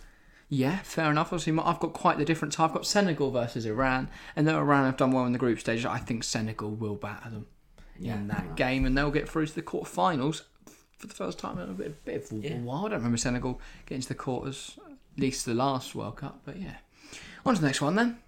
Yeah, 0.56 0.78
fair 0.84 1.10
enough. 1.10 1.32
Obviously, 1.32 1.52
I've 1.62 1.80
got 1.80 1.92
quite 1.94 2.16
the 2.18 2.24
different 2.24 2.52
type. 2.54 2.68
I've 2.70 2.74
got 2.74 2.86
Senegal 2.86 3.30
versus 3.30 3.66
Iran, 3.66 4.08
and 4.36 4.46
though 4.46 4.58
Iran 4.58 4.84
have 4.84 4.96
done 4.96 5.10
well 5.10 5.24
in 5.26 5.32
the 5.32 5.38
group 5.38 5.58
stage, 5.58 5.84
I 5.84 5.98
think 5.98 6.22
Senegal 6.22 6.70
will 6.70 6.94
batter 6.94 7.30
them 7.30 7.46
Yeah, 7.98 8.14
in 8.16 8.28
that 8.28 8.54
game, 8.56 8.86
and 8.86 8.96
they'll 8.96 9.10
get 9.10 9.28
through 9.28 9.46
to 9.46 9.54
the 9.54 9.62
quarterfinals 9.62 10.42
for 10.98 11.06
the 11.08 11.14
first 11.14 11.38
time 11.38 11.58
in 11.58 11.68
a 11.70 11.72
bit, 11.72 12.04
bit 12.04 12.24
of 12.24 12.32
a 12.32 12.36
Yeah. 12.36 12.58
while. 12.60 12.86
I 12.86 12.90
don't 12.90 12.98
remember 12.98 13.16
Senegal 13.18 13.60
getting 13.86 14.02
to 14.02 14.08
the 14.08 14.14
quarters, 14.14 14.78
at 15.16 15.20
least 15.20 15.44
the 15.44 15.54
last 15.54 15.94
World 15.94 16.16
Cup, 16.16 16.40
but 16.44 16.56
yeah. 16.60 16.76
On 17.44 17.54
to 17.54 17.60
the 17.60 17.66
next 17.66 17.80
one 17.82 17.96
then. 17.96 18.18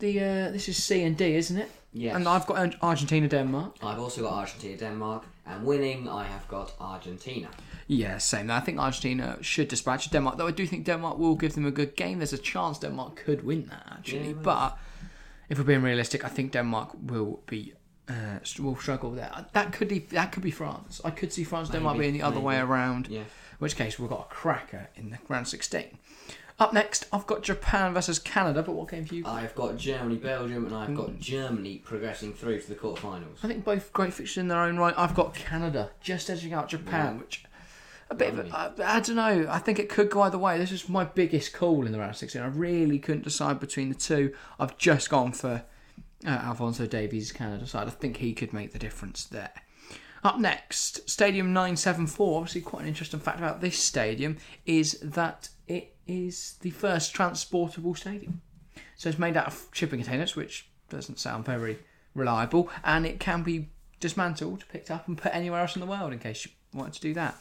The 0.00 0.20
uh, 0.20 0.50
this 0.50 0.68
is 0.68 0.82
C 0.82 1.02
and 1.04 1.16
D, 1.16 1.34
isn't 1.36 1.56
it? 1.56 1.70
Yeah. 1.92 2.16
And 2.16 2.28
I've 2.28 2.46
got 2.46 2.74
Argentina, 2.82 3.28
Denmark. 3.28 3.76
I've 3.82 3.98
also 3.98 4.22
got 4.22 4.32
Argentina, 4.32 4.76
Denmark, 4.76 5.24
and 5.48 5.64
winning, 5.64 6.08
I 6.08 6.24
have 6.24 6.46
got 6.48 6.72
Argentina. 6.80 7.48
Yeah, 7.86 8.18
same. 8.18 8.50
I 8.50 8.60
think 8.60 8.78
Argentina 8.78 9.38
should 9.40 9.68
dispatch 9.68 10.10
Denmark, 10.10 10.36
though 10.36 10.46
I 10.46 10.50
do 10.52 10.66
think 10.66 10.84
Denmark 10.84 11.18
will 11.18 11.36
give 11.36 11.54
them 11.54 11.66
a 11.66 11.70
good 11.70 11.96
game. 11.96 12.18
There's 12.18 12.32
a 12.32 12.38
chance 12.38 12.78
Denmark 12.78 13.16
could 13.16 13.44
win 13.44 13.66
that, 13.66 13.86
actually. 13.90 14.28
Yeah, 14.28 14.42
but 14.42 14.78
if 15.48 15.58
we're 15.58 15.64
being 15.64 15.82
realistic, 15.82 16.24
I 16.24 16.28
think 16.28 16.52
Denmark 16.52 16.90
will 17.00 17.42
be 17.46 17.72
uh, 18.08 18.38
will 18.58 18.76
struggle 18.76 19.10
there. 19.10 19.46
That 19.52 19.72
could 19.72 19.88
be 19.88 20.00
that 20.10 20.32
could 20.32 20.42
be 20.42 20.50
France. 20.50 21.00
I 21.04 21.10
could 21.10 21.32
see 21.32 21.44
France 21.44 21.68
Denmark 21.68 21.98
being 21.98 22.14
the 22.14 22.22
other 22.22 22.40
way 22.40 22.58
around. 22.58 23.08
Yeah. 23.08 23.20
In 23.20 23.64
which 23.64 23.76
case, 23.76 23.98
we've 23.98 24.08
got 24.08 24.28
a 24.30 24.34
cracker 24.34 24.88
in 24.94 25.10
the 25.10 25.18
round 25.28 25.48
16. 25.48 25.98
Up 26.60 26.72
next, 26.72 27.06
I've 27.12 27.26
got 27.26 27.42
Japan 27.42 27.94
versus 27.94 28.18
Canada. 28.18 28.62
But 28.62 28.72
what 28.72 28.88
game 28.88 29.04
have 29.04 29.12
you? 29.12 29.24
I've 29.26 29.54
got 29.54 29.76
Germany, 29.76 30.16
Belgium, 30.16 30.66
and 30.66 30.74
I've 30.74 30.94
got 30.94 31.20
Germany 31.20 31.78
progressing 31.78 32.32
through 32.32 32.60
to 32.60 32.68
the 32.68 32.74
quarterfinals. 32.74 33.44
I 33.44 33.48
think 33.48 33.64
both 33.64 33.92
great 33.92 34.12
fixtures 34.12 34.38
in 34.38 34.48
their 34.48 34.58
own 34.58 34.76
right. 34.76 34.94
I've 34.96 35.14
got 35.14 35.34
Canada 35.34 35.90
just 36.00 36.28
edging 36.28 36.52
out 36.52 36.68
Japan, 36.68 37.20
which 37.20 37.44
a 38.10 38.14
bit 38.14 38.30
of 38.32 38.38
a, 38.40 38.56
I, 38.56 38.96
I 38.96 39.00
don't 39.00 39.16
know. 39.16 39.46
I 39.48 39.58
think 39.58 39.78
it 39.78 39.88
could 39.88 40.10
go 40.10 40.22
either 40.22 40.38
way. 40.38 40.58
This 40.58 40.72
is 40.72 40.88
my 40.88 41.04
biggest 41.04 41.52
call 41.52 41.86
in 41.86 41.92
the 41.92 41.98
round 41.98 42.10
of 42.10 42.16
16. 42.16 42.42
I 42.42 42.46
really 42.46 42.98
couldn't 42.98 43.24
decide 43.24 43.60
between 43.60 43.88
the 43.90 43.94
two. 43.94 44.34
I've 44.58 44.76
just 44.78 45.10
gone 45.10 45.32
for 45.32 45.62
uh, 46.26 46.30
Alfonso 46.30 46.86
Davies' 46.86 47.30
Canada 47.30 47.66
side. 47.66 47.86
I 47.86 47.90
think 47.90 48.16
he 48.16 48.32
could 48.32 48.52
make 48.52 48.72
the 48.72 48.78
difference 48.78 49.24
there. 49.24 49.52
Up 50.24 50.38
next, 50.38 51.08
Stadium 51.08 51.52
974. 51.52 52.38
Obviously, 52.38 52.60
quite 52.60 52.82
an 52.82 52.88
interesting 52.88 53.20
fact 53.20 53.38
about 53.38 53.60
this 53.60 53.78
stadium 53.78 54.36
is 54.66 54.98
that 55.00 55.48
it 55.66 55.94
is 56.06 56.56
the 56.60 56.70
first 56.70 57.14
transportable 57.14 57.94
stadium. 57.94 58.40
So 58.96 59.08
it's 59.08 59.18
made 59.18 59.36
out 59.36 59.46
of 59.46 59.68
shipping 59.72 60.00
containers, 60.00 60.34
which 60.34 60.68
doesn't 60.88 61.18
sound 61.18 61.44
very 61.44 61.78
reliable, 62.14 62.68
and 62.82 63.06
it 63.06 63.20
can 63.20 63.42
be 63.42 63.68
dismantled, 64.00 64.64
picked 64.70 64.90
up, 64.90 65.06
and 65.06 65.16
put 65.16 65.34
anywhere 65.34 65.60
else 65.60 65.76
in 65.76 65.80
the 65.80 65.86
world 65.86 66.12
in 66.12 66.18
case 66.18 66.44
you 66.46 66.52
wanted 66.72 66.94
to 66.94 67.00
do 67.00 67.14
that. 67.14 67.36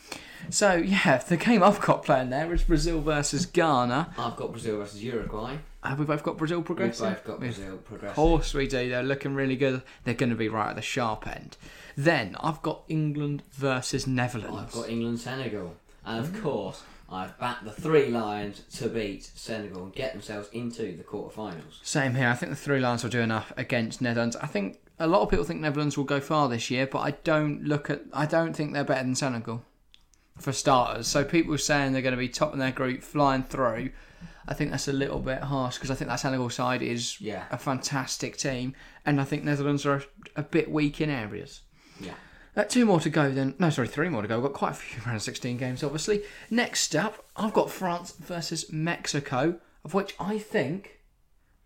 So 0.49 0.75
yeah, 0.75 1.17
the 1.27 1.37
game 1.37 1.63
I've 1.63 1.81
got 1.81 2.03
playing 2.03 2.29
there 2.29 2.53
is 2.53 2.63
Brazil 2.63 3.01
versus 3.01 3.45
Ghana. 3.45 4.13
I've 4.17 4.35
got 4.35 4.51
Brazil 4.51 4.77
versus 4.77 5.03
Uruguay. 5.03 5.57
Have 5.87 5.99
we 5.99 6.05
both 6.05 6.23
got 6.23 6.37
Brazil 6.37 6.59
We've 6.59 6.65
progressing? 6.65 7.09
both 7.09 7.23
got 7.23 7.39
Brazil 7.39 7.79
Of 7.91 8.13
course 8.13 8.53
we 8.53 8.67
do. 8.67 8.89
They're 8.89 9.03
looking 9.03 9.35
really 9.35 9.55
good. 9.55 9.81
They're 10.03 10.13
going 10.13 10.29
to 10.29 10.35
be 10.35 10.49
right 10.49 10.69
at 10.69 10.75
the 10.75 10.81
sharp 10.81 11.27
end. 11.27 11.57
Then 11.95 12.35
I've 12.39 12.61
got 12.61 12.83
England 12.87 13.43
versus 13.51 14.05
Netherlands. 14.05 14.57
I've 14.57 14.71
got 14.71 14.89
England, 14.89 15.19
Senegal, 15.19 15.75
and 16.05 16.19
of 16.19 16.31
hmm. 16.31 16.41
course 16.41 16.83
I've 17.09 17.37
backed 17.39 17.63
the 17.63 17.71
three 17.71 18.09
Lions 18.09 18.63
to 18.75 18.89
beat 18.89 19.23
Senegal 19.23 19.83
and 19.83 19.93
get 19.93 20.11
themselves 20.11 20.49
into 20.51 20.95
the 20.95 21.03
quarterfinals. 21.03 21.83
Same 21.83 22.15
here. 22.15 22.27
I 22.27 22.33
think 22.33 22.51
the 22.51 22.57
three 22.57 22.79
Lions 22.79 23.03
will 23.03 23.09
do 23.09 23.21
enough 23.21 23.53
against 23.55 24.01
Netherlands. 24.01 24.35
I 24.35 24.47
think 24.47 24.79
a 24.99 25.07
lot 25.07 25.21
of 25.21 25.29
people 25.29 25.45
think 25.45 25.61
Netherlands 25.61 25.97
will 25.97 26.03
go 26.03 26.19
far 26.19 26.49
this 26.49 26.69
year, 26.69 26.85
but 26.85 26.99
I 26.99 27.11
don't 27.11 27.63
look 27.63 27.89
at. 27.89 28.01
I 28.13 28.25
don't 28.25 28.53
think 28.53 28.73
they're 28.73 28.83
better 28.83 29.03
than 29.03 29.15
Senegal, 29.15 29.63
for 30.37 30.51
starters. 30.51 31.07
So 31.07 31.23
people 31.23 31.57
saying 31.57 31.93
they're 31.93 32.01
going 32.01 32.11
to 32.11 32.17
be 32.17 32.29
top 32.29 32.53
in 32.53 32.59
their 32.59 32.71
group, 32.71 33.03
flying 33.03 33.43
through. 33.43 33.91
I 34.47 34.53
think 34.53 34.71
that's 34.71 34.87
a 34.87 34.93
little 34.93 35.19
bit 35.19 35.41
harsh 35.43 35.75
because 35.75 35.91
I 35.91 35.95
think 35.95 36.09
that 36.09 36.15
Senegal 36.17 36.49
side 36.49 36.81
is 36.81 37.19
Yeah. 37.19 37.45
a 37.51 37.57
fantastic 37.57 38.37
team, 38.37 38.73
and 39.05 39.19
I 39.19 39.23
think 39.25 39.43
Netherlands 39.43 39.85
are 39.85 39.95
a, 39.95 40.03
a 40.37 40.43
bit 40.43 40.71
weak 40.71 41.01
in 41.01 41.09
areas. 41.09 41.61
Yeah. 41.99 42.13
Uh, 42.55 42.63
two 42.63 42.85
more 42.85 42.99
to 43.01 43.09
go 43.09 43.29
then. 43.31 43.53
No, 43.59 43.69
sorry, 43.69 43.87
three 43.87 44.09
more 44.09 44.21
to 44.21 44.27
go. 44.27 44.39
We've 44.39 44.51
got 44.51 44.53
quite 44.57 44.71
a 44.71 44.75
few 44.75 45.01
round 45.05 45.21
16 45.21 45.57
games, 45.57 45.83
obviously. 45.83 46.23
Next 46.49 46.95
up, 46.95 47.25
I've 47.35 47.53
got 47.53 47.69
France 47.69 48.11
versus 48.19 48.71
Mexico, 48.71 49.59
of 49.83 49.93
which 49.93 50.15
I 50.19 50.37
think 50.39 50.99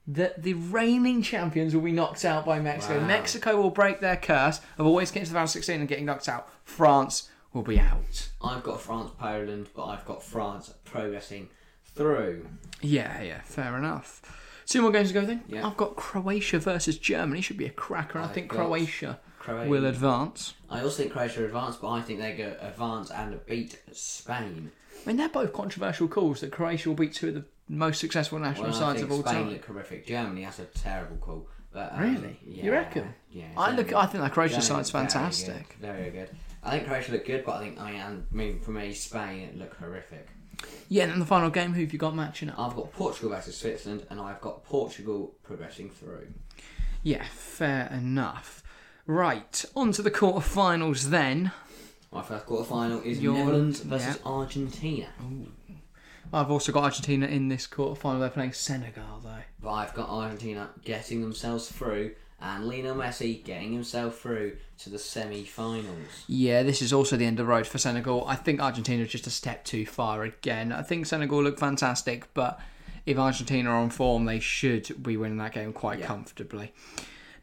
that 0.08 0.42
the 0.42 0.56
reigning 0.56 1.22
champions 1.22 1.74
will 1.76 1.84
be 1.84 1.92
knocked 1.92 2.26
out 2.26 2.46
by 2.46 2.60
Mexico. 2.60 3.00
Wow. 3.00 3.08
Mexico 3.08 3.62
will 3.62 3.70
break 3.70 4.00
their 4.02 4.18
curse 4.18 4.60
of 4.78 4.86
always 4.88 5.12
getting 5.12 5.28
to 5.28 5.32
the 5.32 5.38
round 5.38 5.50
16 5.52 5.80
and 5.80 5.88
getting 5.88 6.06
knocked 6.06 6.28
out. 6.28 6.50
France 6.64 7.30
will 7.54 7.62
be 7.62 7.80
out. 7.80 8.30
I've 8.44 8.64
got 8.64 8.82
France, 8.82 9.12
Poland, 9.20 9.70
but 9.76 9.86
I've 9.86 10.06
got 10.06 10.24
France 10.24 10.74
progressing 10.84 11.50
through. 11.96 12.48
Yeah, 12.82 13.22
yeah, 13.22 13.42
fair 13.42 13.78
enough. 13.78 14.22
Two 14.66 14.82
more 14.82 14.92
games 14.92 15.10
to 15.10 15.14
go 15.14 15.26
then. 15.26 15.44
Yeah. 15.48 15.68
I've 15.68 15.78
got 15.78 15.96
Croatia 15.96 16.60
versus 16.60 16.98
Germany. 16.98 17.42
Should 17.42 17.58
be 17.58 17.66
a 17.66 17.70
cracker. 17.72 18.18
and 18.18 18.26
I 18.26 18.30
I've 18.30 18.34
think 18.34 18.50
Croatia 18.50 19.20
Croatia. 19.40 19.70
will 19.70 19.86
advance. 19.86 20.54
I 20.70 20.82
also 20.82 20.98
think 21.04 21.12
Croatia 21.14 21.46
advance, 21.46 21.76
but 21.76 21.90
I 21.90 22.02
think 22.02 22.20
they 22.20 22.34
go 22.34 22.56
advance 22.62 23.12
and 23.12 23.40
beat 23.46 23.80
Spain. 23.92 24.72
I 25.04 25.08
mean, 25.08 25.18
they're 25.18 25.30
both 25.30 25.52
controversial 25.52 26.08
calls 26.08 26.42
that 26.42 26.52
Croatia 26.52 26.90
will 26.90 26.96
beat 26.96 27.14
two 27.14 27.30
of 27.30 27.34
the 27.36 27.46
most 27.68 28.00
successful 28.00 28.40
national 28.40 28.66
Well, 28.70 28.74
sides 28.80 29.02
of 29.02 29.12
all 29.12 29.20
Spain 29.22 29.34
time. 29.34 29.50
look 29.50 29.66
horrific. 29.66 30.06
Germany, 30.08 30.44
that's 30.46 30.60
a 30.60 30.66
terrible 30.66 31.18
call. 31.18 31.48
But, 31.74 31.94
um, 31.94 32.02
Really? 32.02 32.40
Yeah, 32.46 32.66
You 32.66 32.72
reckon? 32.72 33.14
Yeah. 33.32 33.46
I 33.58 33.72
look. 33.76 33.94
I 33.94 34.06
think 34.06 34.24
that 34.24 34.32
Croatia 34.34 34.56
Germany 34.56 34.68
side's 34.68 34.94
look 34.94 35.02
very 35.02 35.08
fantastic. 35.10 35.70
good, 35.70 35.80
Very 35.80 36.10
good. 36.12 36.30
I 36.64 36.72
think 36.72 36.88
Croatia 36.88 37.12
look 37.14 37.26
good, 37.26 37.44
but 37.46 37.54
I 37.56 37.60
think 37.60 37.80
I 37.80 37.92
am. 37.92 38.28
I 38.32 38.36
mean, 38.36 38.60
for 38.60 38.72
me, 38.72 38.94
Spain 38.94 39.56
look 39.58 39.74
horrific. 39.78 40.28
Yeah, 40.92 41.04
and 41.04 41.14
then 41.14 41.20
the 41.20 41.26
final 41.26 41.50
game, 41.50 41.72
who 41.72 41.80
have 41.80 41.94
you 41.94 41.98
got 41.98 42.14
matching 42.14 42.50
up? 42.50 42.60
I've 42.60 42.76
got 42.76 42.92
Portugal 42.92 43.30
versus 43.30 43.56
Switzerland, 43.56 44.06
and 44.10 44.20
I've 44.20 44.42
got 44.42 44.66
Portugal 44.66 45.34
progressing 45.42 45.90
through. 45.90 46.28
Yeah, 47.02 47.24
fair 47.24 47.90
enough. 47.94 48.62
Right, 49.06 49.64
on 49.74 49.94
to 49.94 50.02
the 50.02 50.12
quarterfinals 50.12 51.04
then. 51.04 51.54
My 52.12 52.22
first 52.22 52.46
quarter 52.46 52.66
final 52.66 53.00
is 53.04 53.22
Your- 53.22 53.36
Netherlands 53.36 53.80
versus 53.80 54.18
yeah. 54.18 54.30
Argentina. 54.30 55.08
I've 56.34 56.52
also 56.52 56.74
got 56.74 56.84
Argentina 56.84 57.26
in 57.26 57.48
this 57.48 57.68
quarterfinal. 57.68 58.20
They're 58.20 58.30
playing 58.30 58.52
Senegal 58.52 59.22
though. 59.24 59.44
But 59.62 59.72
I've 59.72 59.94
got 59.94 60.10
Argentina 60.10 60.72
getting 60.84 61.22
themselves 61.22 61.72
through, 61.72 62.16
and 62.42 62.68
Lionel 62.68 62.96
Messi 62.96 63.44
getting 63.44 63.72
himself 63.74 64.20
through 64.20 64.58
to 64.80 64.90
the 64.90 64.98
semi-finals. 65.00 66.24
Yeah, 66.28 66.64
this 66.64 66.82
is 66.82 66.92
also 66.94 67.18
the 67.18 67.26
end 67.26 67.40
of 67.40 67.46
the 67.46 67.52
road 67.52 67.68
for 67.68 67.78
Senegal. 67.78 68.26
I 68.28 68.36
think 68.36 68.60
Argentina 68.60 69.04
is 69.04 69.10
just 69.10 69.28
a 69.28 69.32
step 69.32 69.64
too 69.64 69.86
far 69.86 70.24
again. 70.24 70.72
I 70.72 70.82
think 70.82 71.06
Senegal 71.06 71.44
look 71.44 71.60
fantastic, 71.60 72.34
but 72.34 72.60
if 73.06 73.18
Argentina 73.18 73.70
are 73.70 73.78
on 73.78 73.90
form, 73.90 74.26
they 74.26 74.40
should 74.40 75.02
be 75.04 75.18
winning 75.18 75.38
that 75.38 75.54
game 75.54 75.74
quite 75.74 76.00
Yeah. 76.00 76.08
comfortably. 76.08 76.74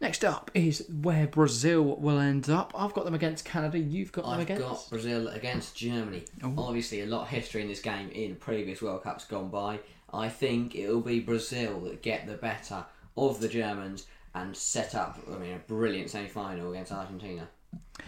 Next 0.00 0.24
up 0.24 0.50
is 0.54 0.84
where 0.88 1.26
Brazil 1.26 1.82
will 1.82 2.18
end 2.20 2.48
up. 2.48 2.72
I've 2.76 2.94
got 2.94 3.04
them 3.04 3.14
against 3.14 3.44
Canada. 3.44 3.78
You've 3.78 4.12
got 4.12 4.22
them 4.26 4.34
I've 4.34 4.40
against. 4.40 4.62
got 4.62 4.90
Brazil 4.90 5.26
against 5.28 5.74
Germany. 5.76 6.22
Obviously, 6.56 7.00
a 7.00 7.06
lot 7.06 7.22
of 7.22 7.28
history 7.28 7.62
in 7.62 7.68
this 7.68 7.80
game 7.80 8.08
in 8.10 8.36
previous 8.36 8.80
World 8.80 9.02
Cups 9.02 9.24
gone 9.24 9.48
by. 9.48 9.80
I 10.12 10.28
think 10.28 10.74
it 10.76 10.88
will 10.88 11.00
be 11.00 11.18
Brazil 11.18 11.80
that 11.80 12.00
get 12.02 12.26
the 12.28 12.34
better 12.34 12.86
of 13.16 13.40
the 13.40 13.48
Germans 13.48 14.06
and 14.42 14.56
set 14.56 14.94
up. 14.94 15.18
I 15.32 15.38
mean, 15.38 15.54
a 15.54 15.58
brilliant 15.58 16.10
semi-final 16.10 16.70
against 16.72 16.92
Argentina. 16.92 17.48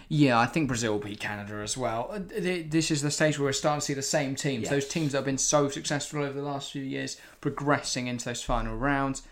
Yeah, 0.09 0.39
I 0.39 0.47
think 0.47 0.69
Brazil 0.69 0.93
will 0.95 1.01
beat 1.01 1.21
Canada 1.21 1.55
as 1.63 1.77
well. 1.77 2.11
Uh, 2.13 2.19
This 2.21 2.91
is 2.91 3.03
the 3.03 3.11
stage 3.11 3.39
where 3.39 3.47
we're 3.47 3.53
starting 3.53 3.81
to 3.81 3.87
see 3.87 3.95
the 3.95 4.03
same 4.03 4.35
teams. 4.35 4.63
Yes. 4.63 4.71
Those 4.71 4.89
teams 4.89 5.13
that 5.13 5.19
have 5.19 5.25
been 5.25 5.39
so 5.39 5.69
successful 5.69 6.23
over 6.23 6.33
the 6.41 6.47
last 6.47 6.73
few 6.73 6.83
years 6.83 7.17
progressing 7.41 8.07
into 8.07 8.25
those 8.25 8.43
final 8.43 8.77
rounds. 8.77 9.23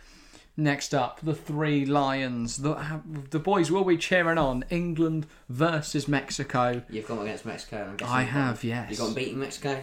Next 0.57 0.93
up, 0.93 1.21
the 1.23 1.35
three 1.35 1.87
Lions. 1.87 2.59
The, 2.59 3.01
the 3.31 3.39
boys 3.39 3.71
will 3.71 3.85
be 3.85 3.97
cheering 3.97 4.39
on 4.39 4.65
England 4.71 5.27
versus 5.49 6.09
Mexico. 6.09 6.83
You've 6.91 7.07
gone 7.07 7.21
against 7.21 7.47
Mexico. 7.47 7.87
I'm 7.91 7.97
guessing 7.97 8.15
I 8.15 8.25
got- 8.25 8.65
yes. 8.65 8.91
You've 8.91 8.99
got 8.99 9.15
beating 9.15 9.39
Mexico. 9.39 9.81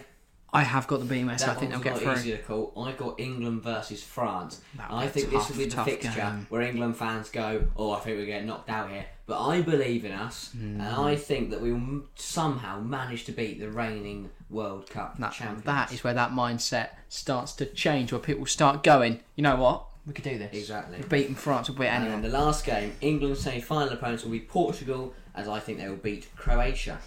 I 0.55 0.63
have 0.63 0.87
got 0.87 1.05
the 1.05 1.13
BMS. 1.13 1.45
I 1.47 1.53
think 1.53 1.71
they'll 1.71 1.81
get 1.81 1.97
through. 1.97 2.13
easy 2.13 2.31
to 2.31 2.37
call. 2.37 2.71
I 2.77 2.93
got 2.93 3.19
England 3.19 3.61
versus 3.61 4.01
France. 4.01 4.61
I 4.79 5.07
think 5.07 5.29
tough, 5.29 5.49
this 5.49 5.57
will 5.57 5.65
be 5.65 5.69
the 5.69 5.83
fixture 5.83 6.09
game. 6.15 6.47
where 6.49 6.61
England 6.61 6.95
fans 6.95 7.29
go, 7.29 7.67
"Oh, 7.75 7.91
I 7.91 7.99
think 7.99 8.17
we're 8.17 8.25
getting 8.25 8.47
knocked 8.47 8.69
out 8.69 8.89
here." 8.89 9.05
But 9.27 9.45
I 9.45 9.61
believe 9.61 10.05
in 10.05 10.13
us, 10.13 10.53
and 10.53 10.79
mm. 10.79 10.97
I 10.97 11.17
think 11.17 11.49
that 11.49 11.59
we 11.59 11.73
will 11.73 12.03
somehow 12.15 12.79
manage 12.79 13.25
to 13.25 13.33
beat 13.33 13.59
the 13.59 13.69
reigning 13.69 14.29
World 14.49 14.89
Cup 14.89 15.17
That, 15.17 15.33
champions. 15.33 15.65
that 15.65 15.91
is 15.91 16.03
where 16.03 16.13
that 16.13 16.31
mindset 16.31 16.89
starts 17.09 17.51
to 17.53 17.65
change, 17.65 18.11
where 18.11 18.19
people 18.19 18.45
start 18.45 18.83
going, 18.83 19.21
you 19.35 19.41
know 19.41 19.55
what? 19.55 19.87
We 20.05 20.13
could 20.13 20.23
do 20.23 20.37
this. 20.37 20.55
Exactly. 20.55 20.97
We've 20.97 21.09
beaten 21.09 21.35
France, 21.35 21.69
we'll 21.69 21.79
beat 21.79 21.87
anyone. 21.87 22.21
then 22.21 22.31
the 22.31 22.37
last 22.37 22.65
game, 22.65 22.93
England's 23.01 23.41
semi-final 23.41 23.89
opponents 23.89 24.23
will 24.23 24.31
be 24.31 24.39
Portugal, 24.39 25.13
as 25.33 25.47
I 25.47 25.59
think 25.59 25.79
they 25.79 25.89
will 25.89 25.95
beat 25.95 26.27
Croatia. 26.35 26.99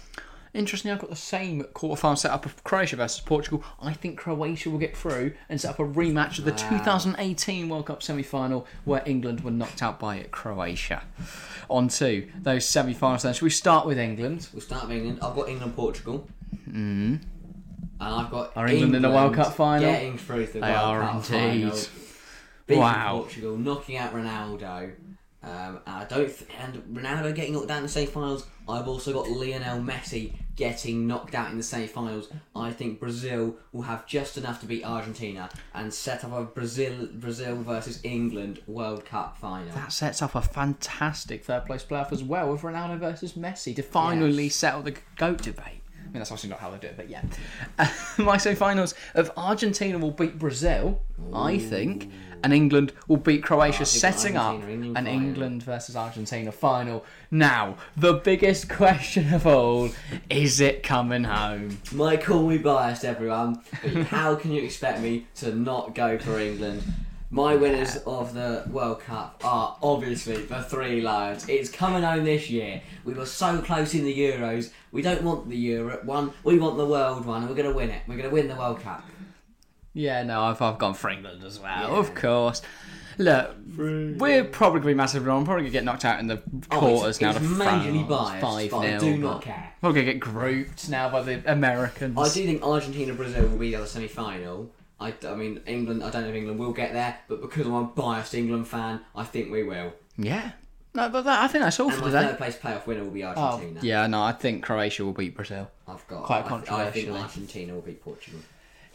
Interestingly, 0.53 0.93
I've 0.93 0.99
got 1.01 1.09
the 1.11 1.15
same 1.15 1.61
quarterfinal 1.73 2.17
setup 2.17 2.45
of 2.45 2.63
Croatia 2.63 2.95
versus 2.95 3.21
Portugal. 3.21 3.63
I 3.81 3.93
think 3.93 4.17
Croatia 4.17 4.69
will 4.71 4.79
get 4.79 4.97
through 4.97 5.33
and 5.47 5.61
set 5.61 5.69
up 5.71 5.79
a 5.79 5.85
rematch 5.85 6.39
of 6.39 6.45
the 6.45 6.51
2018 6.51 7.69
World 7.69 7.85
Cup 7.85 8.01
semi-final 8.01 8.65
where 8.83 9.03
England 9.05 9.41
were 9.41 9.51
knocked 9.51 9.83
out 9.83 9.99
by 9.99 10.23
Croatia. 10.31 11.03
On 11.69 11.87
to 11.89 12.27
those 12.41 12.65
semi-finals 12.65 13.21
then. 13.23 13.33
Shall 13.33 13.45
we 13.45 13.51
start 13.51 13.85
with 13.85 13.99
England? 13.99 14.47
We'll 14.53 14.61
start 14.61 14.87
with 14.87 14.97
England. 14.97 15.19
I've 15.21 15.35
got 15.35 15.49
England 15.49 15.75
Portugal. 15.75 16.27
Mm. 16.67 17.21
And 18.01 18.15
I've 18.15 18.31
got 18.31 18.55
Are 18.55 18.67
England 18.67 18.95
in 18.95 19.01
the 19.03 19.09
World 19.11 19.35
Cup 19.35 19.53
final? 19.53 19.91
Getting 19.91 20.17
through 20.17 20.47
the 20.47 20.53
They 20.53 20.59
World 20.61 20.75
are 20.75 21.01
Cup 21.01 21.15
indeed. 21.31 21.63
final. 21.73 21.77
Beating 22.65 22.81
Wow. 22.81 23.17
Portugal, 23.19 23.57
knocking 23.57 23.97
out 23.97 24.13
Ronaldo. 24.13 24.91
Um, 25.41 25.79
and 25.87 25.95
I 25.95 26.05
don't, 26.05 26.27
th- 26.27 26.49
and 26.59 26.75
Ronaldo 26.93 27.33
getting 27.33 27.53
knocked 27.53 27.71
out 27.71 27.77
in 27.77 27.83
the 27.83 27.89
semi-finals. 27.89 28.45
I've 28.67 28.89
also 28.89 29.13
got 29.13 29.29
Lionel 29.29 29.79
Messi 29.79 30.33
getting 30.57 31.07
knocked 31.07 31.33
out 31.33 31.49
in 31.49 31.55
the 31.57 31.63
semi-finals. 31.63 32.27
I 32.55 32.71
think 32.71 32.99
Brazil 32.99 33.55
will 33.71 33.83
have 33.83 34.05
just 34.05 34.37
enough 34.37 34.59
to 34.59 34.65
beat 34.65 34.83
Argentina 34.83 35.49
and 35.73 35.93
set 35.93 36.25
up 36.25 36.33
a 36.33 36.43
Brazil 36.43 37.07
Brazil 37.13 37.55
versus 37.63 38.01
England 38.03 38.61
World 38.67 39.05
Cup 39.05 39.37
final. 39.37 39.73
That 39.73 39.93
sets 39.93 40.21
up 40.21 40.35
a 40.35 40.41
fantastic 40.41 41.45
third 41.45 41.65
place 41.65 41.83
playoff 41.85 42.11
as 42.11 42.21
well 42.23 42.51
with 42.51 42.61
Ronaldo 42.61 42.99
versus 42.99 43.33
Messi 43.33 43.73
to 43.77 43.81
finally 43.81 44.43
Yes. 44.45 44.55
settle 44.55 44.81
the 44.81 44.95
GOAT 45.15 45.41
debate. 45.41 45.81
I 45.97 46.11
mean, 46.11 46.19
that's 46.21 46.31
obviously 46.31 46.49
not 46.49 46.59
how 46.59 46.71
they 46.71 46.79
do 46.79 46.87
it, 46.87 46.97
but 46.97 47.07
yeah. 47.09 47.21
My 48.17 48.37
semi-finals 48.37 48.93
of 49.13 49.31
Argentina 49.37 49.97
will 49.99 50.11
beat 50.11 50.37
Brazil, 50.39 51.01
I 51.33 51.59
think, 51.59 52.11
and 52.43 52.53
England 52.53 52.93
will 53.07 53.17
beat 53.17 53.43
Croatia, 53.43 53.83
ah, 53.83 53.85
think 53.85 53.87
setting 53.87 54.37
up 54.37 54.55
England 54.55 54.97
an 54.97 55.05
final. 55.05 55.13
England 55.13 55.63
versus 55.63 55.95
Argentina 55.95 56.51
final. 56.51 57.05
Now, 57.31 57.75
the 57.95 58.13
biggest 58.13 58.69
question 58.83 59.33
of 59.33 59.45
all: 59.45 59.89
Is 60.29 60.59
it 60.59 60.83
coming 60.83 61.25
home? 61.25 61.79
Might 61.91 62.23
call 62.23 62.47
me 62.47 62.57
biased, 62.57 63.05
everyone, 63.05 63.61
but 63.83 64.07
how 64.07 64.35
can 64.35 64.51
you 64.51 64.63
expect 64.63 65.01
me 65.01 65.27
to 65.35 65.53
not 65.53 65.95
go 65.95 66.17
for 66.17 66.39
England? 66.39 66.83
My 67.31 67.55
winners 67.55 67.97
of 68.07 68.33
the 68.33 68.63
World 68.71 69.01
Cup 69.01 69.39
are 69.45 69.77
obviously 69.83 70.45
the 70.45 70.63
Three 70.63 70.99
Lions. 71.01 71.47
It's 71.47 71.69
coming 71.69 72.01
home 72.01 72.23
this 72.23 72.49
year. 72.49 72.81
We 73.05 73.13
were 73.13 73.27
so 73.27 73.61
close 73.61 73.93
in 73.93 74.03
the 74.03 74.17
Euros. 74.17 74.71
We 74.91 75.03
don't 75.03 75.21
want 75.21 75.47
the 75.47 75.55
Europe 75.55 76.05
one. 76.05 76.33
We 76.43 76.57
want 76.57 76.77
the 76.77 76.87
World 76.87 77.27
one, 77.27 77.41
and 77.41 77.49
we're 77.49 77.55
going 77.55 77.69
to 77.69 77.75
win 77.75 77.91
it. 77.91 78.01
We're 78.07 78.17
going 78.17 78.29
to 78.29 78.33
win 78.33 78.47
the 78.47 78.55
World 78.55 78.81
Cup. 78.81 79.03
Yeah, 79.93 80.23
no, 80.23 80.41
I've, 80.43 80.61
I've 80.61 80.77
gone 80.77 80.93
for 80.93 81.09
England 81.09 81.43
as 81.43 81.59
well, 81.59 81.89
Yeah. 81.91 81.97
of 81.97 82.13
course. 82.15 82.61
Look, 83.17 83.55
we're 83.75 84.45
probably 84.45 84.79
going 84.79 84.81
to 84.83 84.87
be 84.87 84.93
massive 84.93 85.25
wrong. 85.25 85.43
Probably 85.43 85.63
going 85.63 85.71
to 85.71 85.77
get 85.77 85.83
knocked 85.83 86.05
out 86.05 86.21
in 86.21 86.27
the 86.27 86.41
oh, 86.71 86.77
quarters 86.79 87.17
it's, 87.17 87.21
now 87.21 87.31
it's 87.31 87.39
to 87.39 87.45
majorly 87.45 88.07
France, 88.07 88.41
biased, 88.41 88.41
5 88.41 88.71
but 88.71 88.77
I 88.79 88.97
do 88.97 89.17
not 89.17 89.41
care. 89.41 89.73
We're 89.81 89.91
going 89.91 90.05
to 90.05 90.13
get 90.13 90.19
grouped 90.21 90.89
now 90.89 91.09
by 91.09 91.23
the 91.23 91.51
Americans. 91.51 92.17
I 92.17 92.23
do 92.33 92.45
think 92.45 92.63
Argentina 92.63 93.13
Brazil 93.13 93.47
will 93.49 93.57
be 93.57 93.75
the 93.75 93.85
semi 93.85 94.07
final. 94.07 94.71
I, 95.01 95.13
I 95.27 95.35
mean, 95.35 95.61
England, 95.65 96.01
I 96.03 96.11
don't 96.11 96.23
know 96.23 96.29
if 96.29 96.35
England 96.35 96.59
will 96.59 96.71
get 96.71 96.93
there, 96.93 97.17
but 97.27 97.41
because 97.41 97.65
I'm 97.65 97.73
a 97.73 97.83
biased 97.83 98.33
England 98.35 98.67
fan, 98.69 99.01
I 99.15 99.25
think 99.25 99.51
we 99.51 99.63
will. 99.63 99.93
Yeah. 100.17 100.51
No, 100.93 101.09
but 101.09 101.23
that, 101.23 101.43
I 101.43 101.47
think 101.47 101.63
that's 101.65 101.79
all 101.79 101.87
And 101.89 101.95
for 101.97 102.01
my 102.05 102.07
today. 102.11 102.27
third 102.27 102.37
place 102.37 102.57
playoff 102.57 102.87
winner 102.87 103.03
will 103.03 103.11
be 103.11 103.23
Oh, 103.23 103.29
Argentina. 103.29 103.79
yeah, 103.83 104.07
no, 104.07 104.21
I 104.23 104.31
think 104.31 104.63
Croatia 104.63 105.03
will 105.05 105.13
beat 105.13 105.35
Brazil. 105.35 105.69
I've 105.87 106.05
got 106.07 106.23
Quite 106.23 106.49
I, 106.71 106.87
I 106.87 106.91
think. 106.91 107.09
Argentina 107.09 107.73
will 107.73 107.81
beat 107.81 108.01
Portugal. 108.03 108.39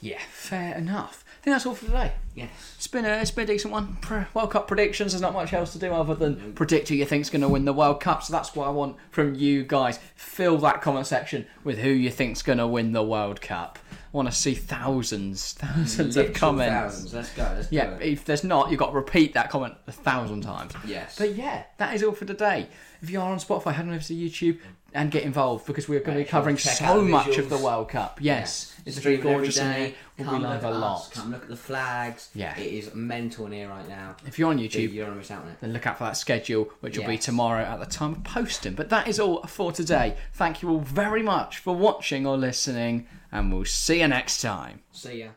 Yeah, 0.05 0.21
fair 0.31 0.77
enough. 0.77 1.25
I 1.27 1.45
think 1.45 1.55
that's 1.55 1.65
all 1.65 1.75
for 1.75 1.87
today. 1.87 2.13
Yes. 2.35 2.75
It's 2.77 2.87
been 2.87 3.07
a 3.07 3.21
it's 3.21 3.31
been 3.31 3.45
a 3.45 3.47
decent 3.47 3.73
one. 3.73 3.97
Pre- 4.03 4.25
World 4.35 4.51
Cup 4.51 4.69
predictions. 4.69 5.13
There's 5.13 5.23
not 5.23 5.33
much 5.33 5.55
else 5.55 5.73
to 5.73 5.79
do 5.79 5.93
other 5.95 6.15
than 6.15 6.53
predict 6.53 6.91
who 6.91 6.95
you 6.95 7.07
think's 7.07 7.31
going 7.31 7.41
to 7.41 7.49
win 7.49 7.65
the 7.65 7.73
World 7.73 8.01
Cup. 8.01 8.23
So 8.23 8.31
that's 8.33 8.55
what 8.55 8.69
I 8.69 8.71
want 8.71 8.97
from 9.11 9.35
you 9.35 9.63
guys. 9.65 9.99
Fill 10.15 10.59
that 10.59 10.83
comment 10.83 11.07
section 11.07 11.47
with 11.65 11.79
who 11.79 11.89
you 11.89 12.11
think's 12.11 12.43
going 12.43 12.59
to 12.59 12.67
win 12.67 12.93
the 12.93 13.03
World 13.03 13.41
Cup. 13.41 13.79
I 13.93 14.17
want 14.17 14.29
to 14.29 14.35
see 14.35 14.55
thousands, 14.55 15.55
thousands 15.55 16.19
of 16.19 16.35
comments. 16.35 16.73
Thousands. 16.73 17.15
Let's 17.15 17.31
go. 17.31 17.43
Let's 17.43 17.73
Yeah, 17.73 17.97
if 17.99 18.27
there's 18.27 18.45
not, 18.45 18.71
you've 18.71 18.79
got 18.79 18.91
to 18.91 18.97
repeat 18.97 19.33
that 19.33 19.49
comment 19.49 19.75
a 19.87 19.93
thousand 19.93 20.43
times. 20.43 20.73
Yes. 20.87 21.17
But 21.19 21.35
yeah, 21.35 21.65
that 21.79 21.95
is 21.95 22.03
all 22.03 22.13
for 22.13 22.27
today. 22.27 22.69
If 23.05 23.11
you 23.11 23.21
are 23.21 23.31
on 23.31 23.37
Spotify, 23.37 23.75
head 23.75 23.85
on 23.85 23.93
over 23.93 24.03
to 24.03 24.15
YouTube 24.15 24.61
and 24.95 25.11
get 25.11 25.25
involved 25.25 25.67
because 25.67 25.87
we're 25.91 26.01
going 26.01 26.17
to 26.17 26.25
be 26.25 26.29
covering 26.29 26.57
to 26.57 26.63
check 26.63 26.81
out 26.81 26.95
so 26.97 27.03
much 27.03 27.37
of 27.37 27.51
the 27.51 27.59
World 27.59 27.91
Cup. 27.91 28.19
Yes, 28.19 28.75
it's 28.87 28.97
Stream 28.97 29.21
been 29.21 29.27
it 29.27 29.29
every 29.29 29.37
gorgeous 29.37 29.59
in 29.59 29.67
day. 29.71 29.85
here. 29.85 29.95
We'll 30.17 30.27
Come 30.29 30.39
be 30.41 30.45
live 30.47 30.65
a 30.65 30.71
lot. 30.71 31.11
Come 31.13 31.31
look 31.33 31.43
at 31.43 31.49
the 31.51 31.57
flags. 31.57 32.31
Yeah. 32.35 32.57
It 32.59 32.73
is 32.73 32.95
mental 32.95 33.45
in 33.45 33.53
here 33.53 33.69
right 33.69 33.87
now. 33.87 34.17
If 34.27 34.39
you're 34.39 34.49
on 34.49 34.59
You 34.59 34.71
YouTube, 34.71 34.95
you 34.95 35.03
don't 35.03 35.11
to 35.11 35.17
miss 35.17 35.31
out 35.31 35.43
on 35.43 35.51
it. 35.51 35.61
then 35.61 35.75
look 35.75 35.87
out 35.87 35.99
for 35.99 36.05
that 36.05 36.17
schedule, 36.17 36.71
which 36.81 36.97
will 36.97 37.07
be 37.07 37.19
tomorrow 37.19 37.63
at 37.63 37.79
the 37.79 37.85
time 37.85 38.13
of 38.13 38.25
posting. 38.25 38.73
But 38.73 38.89
that 38.89 39.07
is 39.07 39.21
all 39.21 39.43
for 39.43 39.71
today. 39.71 40.17
Thank 40.33 40.63
you 40.63 40.71
all 40.71 40.81
very 40.81 41.23
much 41.23 41.59
for 41.59 41.77
watching 41.77 42.27
or 42.27 42.39
listening, 42.39 43.07
and 43.31 43.53
we'll 43.53 43.67
see 43.67 44.01
you 44.01 44.09
next 44.09 44.41
time. 44.41 44.81
See 44.93 45.21
ya. 45.21 45.29